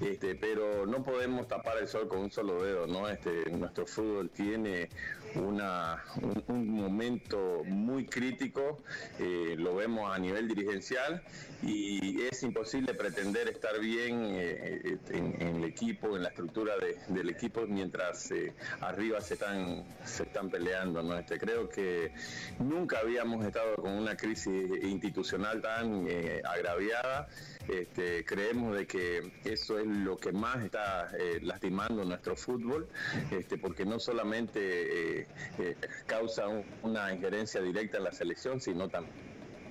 [0.02, 3.08] este, pero no podemos tapar el sol con un solo dedo, ¿no?
[3.08, 4.90] Este, nuestro fútbol tiene
[5.36, 8.84] una, un, un momento muy crítico,
[9.20, 11.24] eh, lo vemos a nivel dirigencial
[11.64, 16.98] y es imposible pretender estar bien eh, en, en el equipo, en la estructura de-
[17.14, 21.02] del equipo mientras eh, arriba se están, se están peleando.
[21.04, 21.18] ¿no?
[21.18, 22.12] Este, creo que
[22.60, 27.28] nunca habíamos estado con una crisis institucional tan eh, agraviada.
[27.68, 32.88] Este, creemos de que eso es lo que más está eh, lastimando nuestro fútbol,
[33.32, 38.90] este, porque no solamente eh, eh, causa un- una injerencia directa en la selección, sino
[38.90, 39.16] también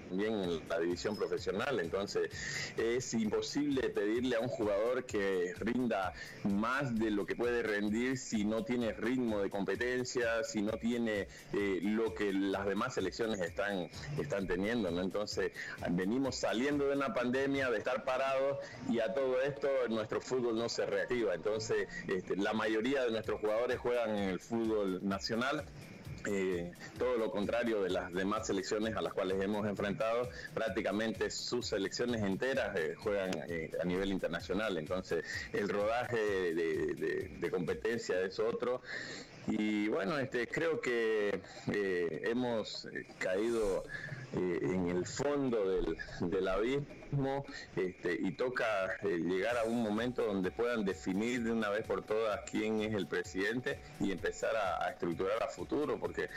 [0.09, 1.81] también en la división profesional.
[1.81, 2.31] Entonces,
[2.77, 6.13] es imposible pedirle a un jugador que rinda
[6.45, 11.29] más de lo que puede rendir si no tiene ritmo de competencia, si no tiene
[11.53, 13.89] eh, lo que las demás selecciones están,
[14.19, 14.91] están teniendo.
[14.91, 15.01] ¿no?
[15.01, 15.53] Entonces,
[15.91, 20.69] venimos saliendo de una pandemia, de estar parados, y a todo esto nuestro fútbol no
[20.69, 21.35] se reactiva.
[21.35, 25.65] Entonces, este, la mayoría de nuestros jugadores juegan en el fútbol nacional.
[26.27, 31.67] Eh, todo lo contrario de las demás selecciones a las cuales hemos enfrentado, prácticamente sus
[31.67, 35.23] selecciones enteras eh, juegan eh, a nivel internacional, entonces
[35.53, 38.81] el rodaje de, de- de competencia es otro.
[39.47, 41.41] Y bueno, este, creo que
[41.73, 43.85] eh, hemos eh, caído
[44.35, 45.97] eh, en el fondo del,
[46.31, 47.45] del abismo
[47.77, 52.41] este, y toca llegar a un momento donde puedan definir de una vez por todas
[52.51, 56.29] quién es el presidente y empezar a, a estructurar a futuro, porque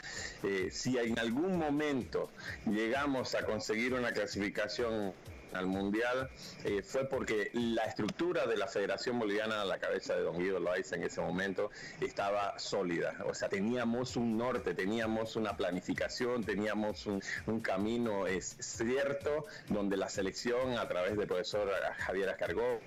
[0.70, 2.30] si en algún momento
[2.66, 5.12] llegamos a conseguir una clasificación
[5.52, 6.30] al mundial
[6.64, 10.60] eh, fue porque la estructura de la Federación Boliviana a la cabeza de Don Guido
[10.60, 11.70] Loaiza en ese momento
[12.00, 13.16] estaba sólida.
[13.26, 17.20] O sea, teníamos un norte, teníamos una planificación, teníamos un,
[17.60, 22.78] camino es cierto donde la selección a través del profesor Javier Ascargó,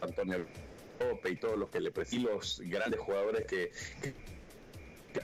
[0.00, 0.44] Antonio
[1.00, 3.70] López y todos los que le y los grandes jugadores que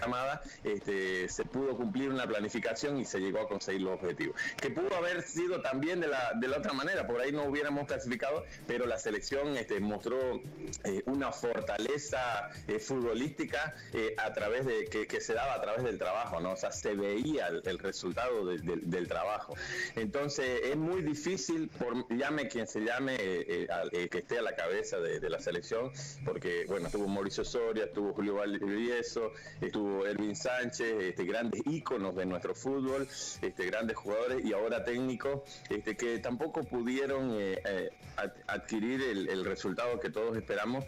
[0.00, 4.36] Amada, este, se pudo cumplir una planificación y se llegó a conseguir los objetivos.
[4.60, 7.86] Que pudo haber sido también de la, de la otra manera, por ahí no hubiéramos
[7.86, 10.40] clasificado, pero la selección este, mostró
[10.84, 15.98] eh, una fortaleza eh, futbolística eh, a través de que, se daba a través del
[15.98, 16.52] trabajo, ¿no?
[16.52, 19.54] O sea, se veía el, resultado de- de- del trabajo.
[19.96, 24.54] Entonces es muy difícil, por llame quien se llame, eh, eh, que esté a la
[24.54, 25.90] cabeza de, de la selección,
[26.24, 32.26] porque bueno, estuvo Mauricio Soria, estuvo Julio Valdivieso, estuvo Erwin Sánchez, este, grandes íconos de
[32.26, 33.06] nuestro fútbol,
[33.42, 39.44] este, grandes jugadores y ahora técnicos, este, que tampoco pudieron eh, eh, ad- adquirir el,
[39.44, 40.84] resultado que todos esperamos.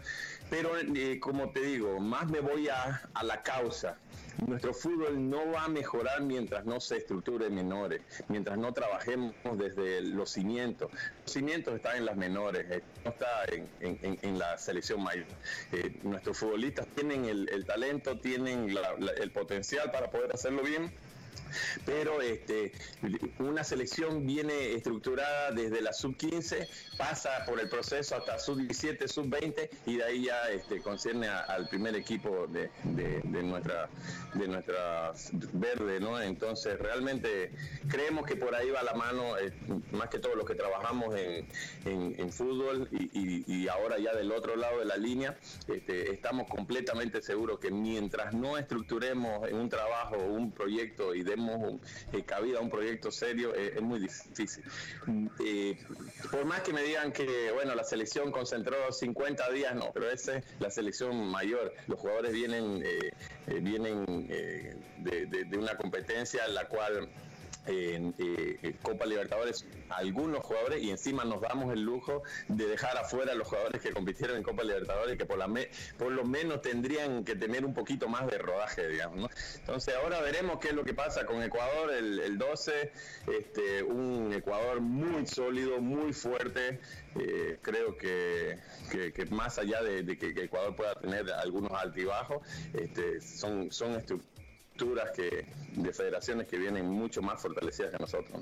[0.49, 3.97] Pero eh, como te digo, más me voy a la causa.
[4.47, 9.35] Nuestro fútbol no va a mejorar mientras no se estructure en menores, mientras no trabajemos
[9.55, 10.89] desde los cimientos.
[11.25, 15.27] Los cimientos están en las menores, eh, no está en, en- en- la selección mayor.
[15.71, 20.91] Eh, nuestros futbolistas tienen el, el talento, tienen la- el potencial para poder hacerlo bien.
[21.85, 22.71] Pero este,
[23.39, 29.07] una selección viene estructurada desde la sub 15, pasa por el proceso hasta sub 17,
[29.07, 33.89] sub 20 y de ahí ya este, concierne al primer equipo de, de- nuestra
[34.35, 35.13] de nuestra
[35.53, 36.21] verde, ¿no?
[36.21, 37.51] Entonces realmente
[37.89, 39.51] creemos que por ahí va la mano, eh,
[39.91, 41.45] más que todo los que trabajamos en,
[41.85, 45.37] en- fútbol y, y- ahora ya del otro lado de la línea,
[45.67, 51.81] este, estamos completamente seguros que mientras no estructuremos un trabajo, un proyecto y demos un-
[52.13, 54.63] eh, cabida a un proyecto serio, eh, es muy difícil.
[55.05, 55.77] Mm, eh,
[56.31, 60.37] por más que me digan que, bueno, la selección concentró 50 días, no, pero esa
[60.37, 61.73] es la selección mayor.
[61.87, 62.83] Los jugadores vienen,
[63.61, 67.09] vienen de, de- de una competencia en la cual
[67.65, 73.33] en eh, Copa Libertadores algunos jugadores y encima nos damos el lujo de dejar afuera
[73.33, 76.61] a los jugadores que compitieron en Copa Libertadores que por, la me- por lo menos
[76.61, 79.29] tendrían que tener un poquito más de rodaje, digamos.
[79.59, 82.91] Entonces ahora veremos qué es lo que pasa con Ecuador el, el 12,
[83.37, 86.79] este, un Ecuador muy sólido, muy fuerte.
[87.15, 88.57] eh, creo que,
[88.91, 94.30] que- más allá de, que Ecuador pueda tener algunos altibajos, este, son, son estructuras
[95.15, 98.41] que, de federaciones que vienen mucho más fortalecidas que nosotros.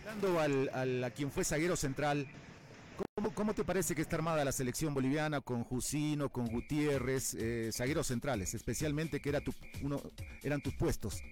[0.00, 2.26] Hablando al, al- a quien fue zaguero central,
[3.14, 7.70] ¿cómo, cómo te parece que está armada la selección boliviana con Jusino, con Gutiérrez, eh,
[7.72, 9.52] zagueros centrales, especialmente que era tu,
[9.82, 10.00] uno,
[10.42, 11.22] eran tus puestos?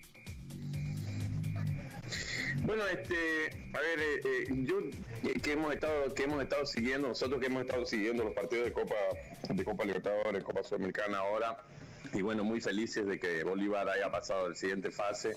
[2.62, 7.08] Bueno, este, a ver, eh, eh, yo eh, que hemos estado, que hemos estado siguiendo,
[7.08, 8.94] nosotros que hemos estado siguiendo los partidos de Copa,
[9.48, 11.56] de Copa Libertadores, Copa Sudamericana ahora,
[12.12, 15.36] y bueno, muy felices de que Bolívar haya pasado a la siguiente fase,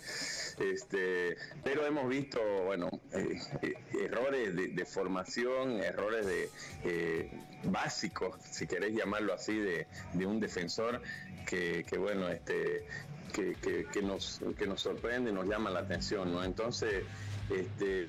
[0.60, 6.50] este, pero hemos visto, bueno, eh, eh, errores de, formación, errores de
[6.84, 7.32] eh,
[7.66, 11.02] básicos, si querés llamarlo así, de, de un defensor
[11.46, 12.86] que, que bueno, este,
[13.34, 16.44] que, que, que nos, que nos sorprende nos llama la atención, ¿no?
[16.44, 17.04] Entonces,
[17.50, 18.08] este,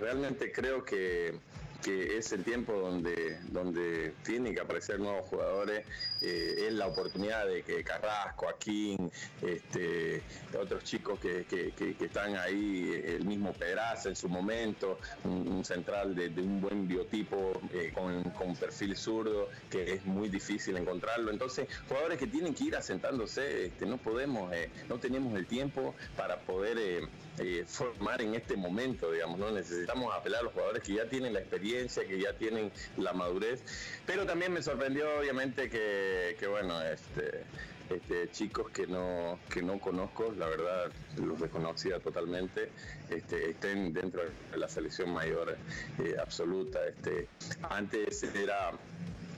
[0.00, 1.34] realmente creo que
[1.80, 5.86] que es el tiempo donde, donde tienen que aparecer nuevos jugadores,
[6.20, 9.10] eh, es la oportunidad de que Carrasco, Aquín,
[9.40, 10.24] este,
[10.58, 15.64] otros chicos que, que- que- que están ahí, el mismo Pedraza en su momento, un,
[15.64, 20.76] central de, de un buen biotipo eh, con, con perfil zurdo, que es muy difícil
[20.76, 21.30] encontrarlo.
[21.30, 25.96] Entonces, jugadores que tienen que ir asentándose, este, no podemos, eh, no tenemos el tiempo
[26.16, 27.02] para poder...
[27.38, 29.50] eh, formar en este momento, digamos, ¿no?
[29.50, 33.62] Necesitamos apelar a los jugadores que ya tienen la experiencia, que ya tienen la madurez,
[34.06, 37.44] pero también me sorprendió obviamente que, que, bueno, este,
[37.90, 42.70] este, chicos que no, que no conozco, la verdad los desconocía totalmente,
[43.08, 45.56] este, estén dentro de la selección mayor
[45.98, 46.86] eh, absoluta.
[46.86, 47.28] Este,
[47.62, 48.72] antes era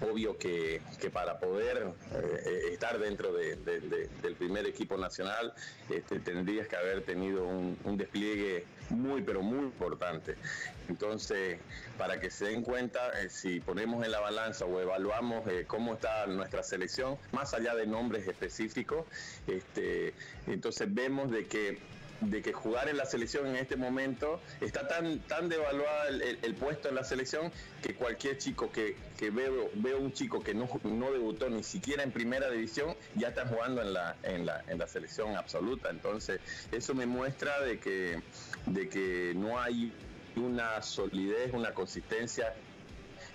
[0.03, 5.53] obvio que, que para poder eh, estar dentro de- de- de- del primer equipo nacional
[5.89, 10.35] este, tendrías que haber tenido un, despliegue muy pero muy importante.
[10.89, 11.59] Entonces,
[11.97, 15.95] para que se den cuenta, eh, si ponemos en la balanza o evaluamos eh, cómo
[15.95, 19.07] está nuestra selección, más allá de nombres específicos,
[19.47, 20.15] este,
[20.47, 21.79] entonces vemos de que
[22.23, 26.39] de que jugar en la selección en este momento está tan tan devaluada el, el-
[26.43, 27.53] el puesto en la selección
[27.83, 32.03] que cualquier chico que, que veo veo un chico que no, no debutó ni siquiera
[32.03, 35.91] en primera división ya está jugando en la en la, en la selección absoluta.
[35.91, 38.21] Entonces eso me muestra de que
[38.67, 39.93] de que no hay
[40.37, 42.55] una solidez una consistencia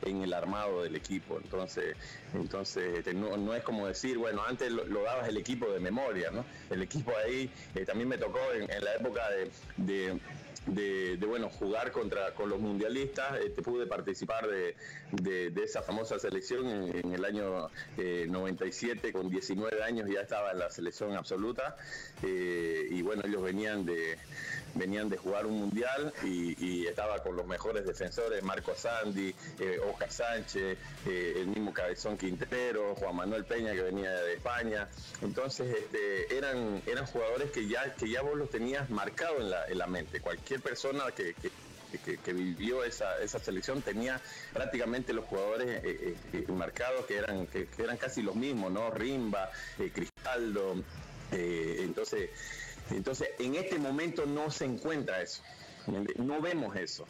[0.03, 1.39] en el armado del equipo.
[1.43, 1.95] Entonces,
[2.33, 5.79] entonces este, no, no es como decir, bueno, antes lo, lo dabas el equipo de
[5.79, 6.45] memoria, ¿no?
[6.69, 12.33] El equipo ahí eh, también me tocó en, la época de, de- bueno jugar contra
[12.33, 14.75] con los mundialistas este, pude participar de,
[15.11, 20.21] de- de esa famosa selección en, en el año eh, 97 con 19 años ya
[20.21, 21.77] estaba en la selección absoluta
[22.23, 24.17] eh, y bueno ellos venían de
[24.78, 30.11] venían de jugar un mundial y, estaba con los mejores defensores, Marco Sandi, eh, Oscar
[30.11, 34.88] Sánchez, eh, el mismo Cabezón Quintero, Juan Manuel Peña que venía de España.
[35.21, 39.67] Entonces este, eran, eran jugadores que ya, que ya vos los tenías marcado en la,
[39.67, 40.21] en la mente.
[40.21, 41.51] Cualquier persona que, que-
[42.34, 44.19] vivió esa, esa selección tenía
[44.53, 48.91] prácticamente los jugadores eh, eh, marcados que eran, que, que eran casi los mismos, ¿no?
[48.91, 49.49] Rimba,
[49.93, 50.84] Cristaldo,
[51.32, 52.30] entonces
[52.91, 55.41] entonces, en este momento no se encuentra eso.
[56.17, 57.05] No vemos eso.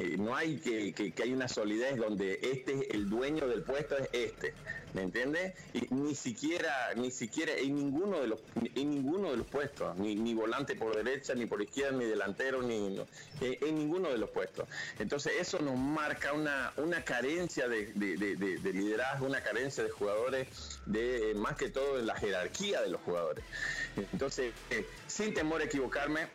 [0.00, 4.08] Eh, no hay que, que, hay una solidez donde este, el dueño del puesto es
[4.12, 4.54] este.
[4.94, 5.52] ¿Me entiendes?
[5.74, 8.38] Y ni siquiera, ni siquiera en ninguno de los,
[8.74, 12.62] en ninguno de los puestos, ni, ni volante por derecha, ni por izquierda, ni delantero,
[12.62, 12.98] ni
[13.42, 14.66] eh, en ninguno de los puestos.
[14.98, 19.84] Entonces eso nos marca una, una carencia de, de- de- de- de liderazgo, una carencia
[19.84, 20.48] de jugadores,
[20.86, 23.44] de eh, más que todo en la jerarquía de los jugadores.
[24.12, 24.54] Entonces,
[25.06, 26.28] sin temor a equivocarme,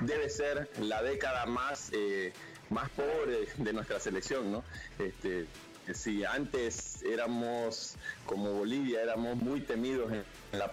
[0.00, 2.32] debe ser la década más, eh,
[2.70, 4.64] más pobre de nuestra selección, ¿no?
[4.98, 5.46] Este,
[5.92, 7.96] si antes éramos,
[8.26, 10.24] como Bolivia, éramos muy temidos en,
[10.58, 10.72] La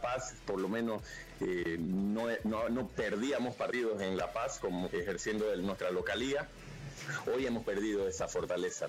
[0.00, 1.02] Paz, por lo menos
[1.40, 6.48] eh, no, no- perdíamos partidos en La Paz como ejerciendo de nuestra localía.
[7.34, 8.86] Hoy hemos perdido esa fortaleza.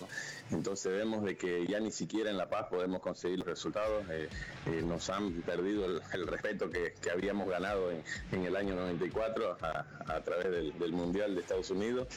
[0.51, 4.05] Entonces vemos de que ya ni siquiera en La Paz podemos conseguir los resultados.
[4.09, 4.29] eh,
[4.67, 9.57] eh, nos han perdido el, respeto que, que habíamos ganado en, en el año 94
[9.61, 12.07] a, a través del Mundial de Estados Unidos.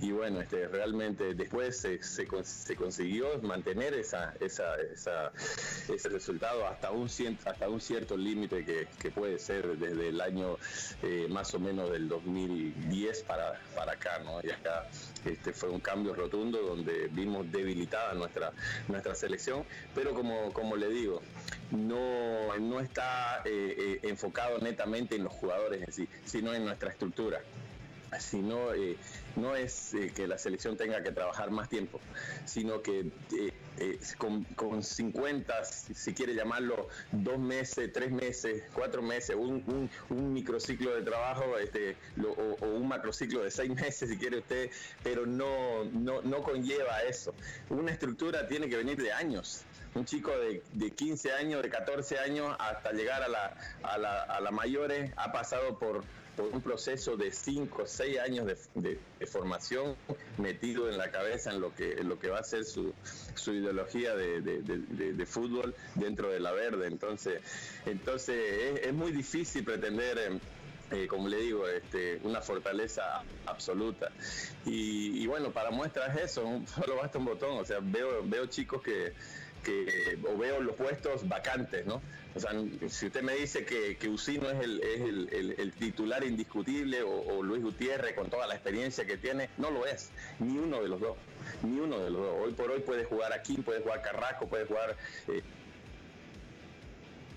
[0.00, 5.32] Y bueno, este, realmente después se, se se consiguió mantener esa, esa, esa-
[5.88, 7.08] ese resultado hasta un,
[7.44, 10.56] hasta un cierto límite que, que puede ser desde el año
[11.02, 14.38] eh, más o menos del 2010 para, para acá, ¿no?
[14.42, 14.86] Y acá
[15.24, 18.52] este, fue un cambio rotundo donde vimos debilitada nuestra,
[18.86, 21.22] nuestra selección, pero como, como le digo,
[21.72, 26.90] no, no está eh, eh, enfocado netamente en los jugadores en sí, sino en nuestra
[26.90, 27.40] estructura
[28.18, 28.96] sino eh,
[29.36, 32.00] no es eh, que la selección tenga que trabajar más tiempo,
[32.44, 39.02] sino que eh, eh, con, con 50, si quiere llamarlo, dos meses, tres meses, cuatro
[39.02, 43.70] meses, un, un, un microciclo de trabajo este, lo- o, o un macrociclo de seis
[43.74, 44.70] meses, si quiere usted,
[45.02, 47.34] pero no, no, no conlleva eso.
[47.70, 49.62] Una estructura tiene que venir de años.
[49.94, 54.22] Un chico de, de 15 años, de 14 años, hasta llegar a la, a la,
[54.22, 56.04] a la mayores, ha pasado por,
[56.38, 59.96] por un proceso de 5 o 6 años de, formación
[60.38, 62.94] metido en la cabeza en lo que, en lo que va a ser su,
[63.34, 66.86] su ideología de, de- de- fútbol dentro de la verde.
[66.86, 67.42] Entonces,
[67.86, 70.16] entonces es, muy difícil pretender...
[70.18, 70.38] eh,
[70.90, 73.02] eh, como le digo, este, una fortaleza
[73.44, 74.10] absoluta.
[74.64, 77.58] Y, y bueno, para muestras eso, solo basta un botón.
[77.58, 79.12] O sea, veo, veo chicos que,
[79.62, 82.02] que o veo los puestos vacantes, ¿no?
[82.34, 82.52] O sea,
[82.88, 87.10] si usted me dice que, que Usino es el, es el, el- titular indiscutible o,
[87.10, 90.88] o Luis Gutiérrez con toda la experiencia que tiene, no lo es, ni uno de
[90.88, 91.16] los dos,
[91.62, 92.34] ni uno de los dos.
[92.44, 94.96] Hoy por hoy puede jugar aquí, puede jugar Carrasco, puede jugar
[95.28, 95.42] eh,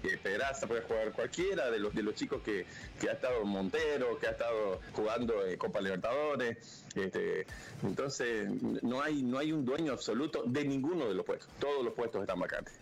[0.03, 2.65] eh, Pedraza, puede jugar cualquiera de los de los chicos que,
[2.99, 6.85] que ha estado Montero, que ha estado jugando en Copa Libertadores.
[6.95, 7.45] Este,
[7.83, 8.49] entonces,
[8.81, 11.49] no hay, no hay un dueño absoluto de ninguno de los puestos.
[11.59, 12.73] Todos los puestos están vacantes.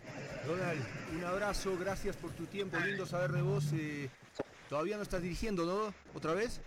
[0.46, 0.84] Ronald,
[1.16, 3.64] un abrazo, gracias por tu tiempo, lindo saber de vos.
[3.72, 4.08] eh,
[4.68, 5.94] todavía no estás dirigiendo, ¿no?
[6.14, 6.60] ¿Otra vez?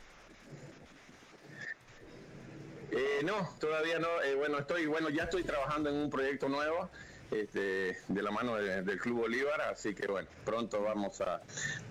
[2.92, 4.22] Eh, no, todavía no.
[4.22, 6.92] Eh, bueno, estoy, bueno, ya estoy trabajando en un proyecto nuevo.
[7.34, 11.42] Este, de la mano de- del Club Bolívar, así que bueno, pronto vamos a,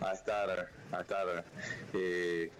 [0.00, 1.44] a estar, a estar
[1.94, 2.50] eh,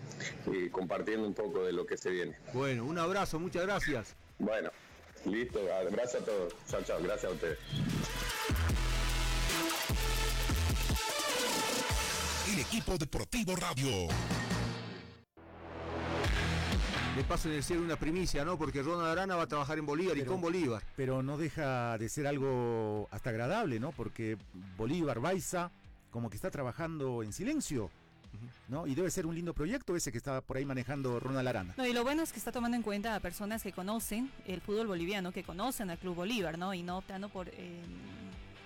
[0.53, 2.37] eh, compartiendo un poco de lo que se viene.
[2.53, 4.15] Bueno, un abrazo, muchas gracias.
[4.39, 4.71] Bueno,
[5.27, 6.55] listo, abrazo a todos.
[6.69, 7.59] Chao, chao, gracias a ustedes.
[12.53, 14.09] El equipo deportivo radio.
[17.17, 18.57] De paso en el cielo una primicia, ¿no?
[18.57, 20.83] Porque Ronald Arana va a trabajar en Bolívar y con Bolívar.
[20.97, 23.93] Pero no deja de ser algo hasta agradable, ¿no?
[23.93, 24.39] Porque
[24.79, 25.71] Bolívar, Baiza,
[26.11, 27.91] como que está trabajando en silencio,
[28.69, 28.87] ¿no?
[28.87, 31.75] Y debe ser un lindo proyecto ese que está por ahí manejando Ronald Arana.
[31.77, 34.63] No, y lo bueno es que está tomando en cuenta a personas que conocen el
[34.63, 36.73] fútbol boliviano, que conocen al Club Bolívar, ¿no?
[36.73, 37.83] Y no optando por, eh,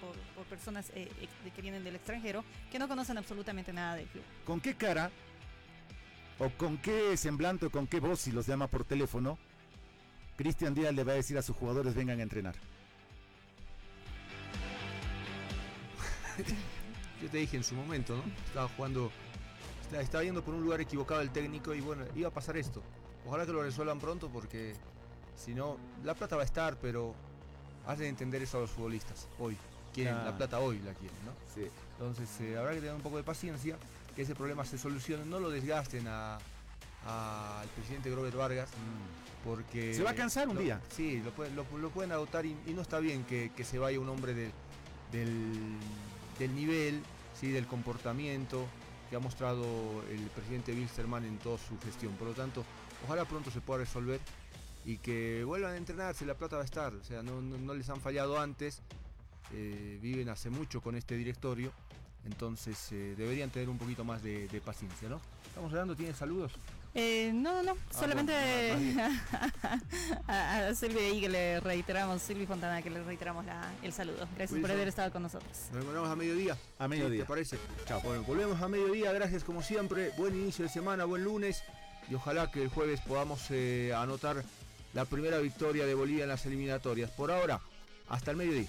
[0.01, 1.11] por, por personas eh,
[1.43, 4.23] de- que vienen del extranjero, que no conocen absolutamente nada del club.
[4.45, 5.11] ¿Con qué cara
[6.39, 9.39] o con qué semblante o con qué voz si los llama por teléfono?
[10.37, 12.55] Cristian Díaz le va a decir a sus jugadores vengan a entrenar.
[17.23, 18.23] Yo te dije en su momento, ¿no?
[18.47, 19.11] Estaba jugando,
[19.99, 22.83] estaba, yendo por un lugar equivocado el técnico y bueno, iba a pasar esto.
[23.27, 24.75] Ojalá que lo resuelvan pronto porque
[25.35, 27.15] si no, la plata va a estar, pero
[27.87, 29.57] hacen entender eso a los futbolistas hoy.
[29.95, 31.33] Quieren la plata hoy, la quieren, ¿no?
[31.55, 31.67] Sí.
[31.93, 33.79] Entonces eh, habrá que tener un poco de paciencia,
[34.17, 36.39] que ese problema se solucione, no lo desgasten a-
[37.07, 38.69] al presidente Grover Vargas,
[39.45, 39.95] porque...
[39.95, 40.81] Se va a cansar un lo- día.
[40.89, 43.79] Sí, lo, pueden- lo- lo pueden agotar y, y no está bien que, que se
[43.79, 44.51] vaya un hombre del,
[45.13, 45.77] del,
[46.39, 47.01] del nivel,
[47.39, 47.51] ¿sí?
[47.53, 48.67] del comportamiento
[49.09, 52.13] que ha mostrado el presidente Wilstermann en toda su gestión.
[52.15, 52.65] Por lo tanto,
[53.05, 54.19] ojalá pronto se pueda resolver
[54.85, 57.75] y que vuelvan a entrenarse, la plata va a estar, o sea, no, no- no
[57.75, 58.81] les han fallado antes,
[59.53, 61.71] eh, viven hace mucho con este directorio,
[62.27, 65.21] entonces eh, deberían tener un poquito más de, de paciencia, ¿no?
[65.49, 66.53] Estamos hablando, ¿tienen saludos?
[66.99, 68.33] Eh, no, no, no, solamente
[68.75, 69.03] bueno,
[70.29, 74.27] a, a Silvia ahí que le reiteramos, Silvia Fontana, que le reiteramos la- el saludo.
[74.37, 75.51] Gracias por haber estado con nosotros.
[75.73, 76.57] Nos encontramos a mediodía.
[76.79, 77.23] A mediodía.
[77.23, 77.59] ¿Te parece?
[77.87, 78.01] Chao.
[78.03, 79.13] Bueno, volvemos a mediodía.
[79.13, 80.11] Gracias como siempre.
[80.17, 81.63] Buen inicio de semana, buen lunes.
[82.11, 84.43] Y ojalá que el jueves podamos eh, anotar
[84.95, 87.11] la primera victoria de Bolivia en las eliminatorias.
[87.11, 87.61] Por ahora,
[88.09, 88.69] hasta el mediodía.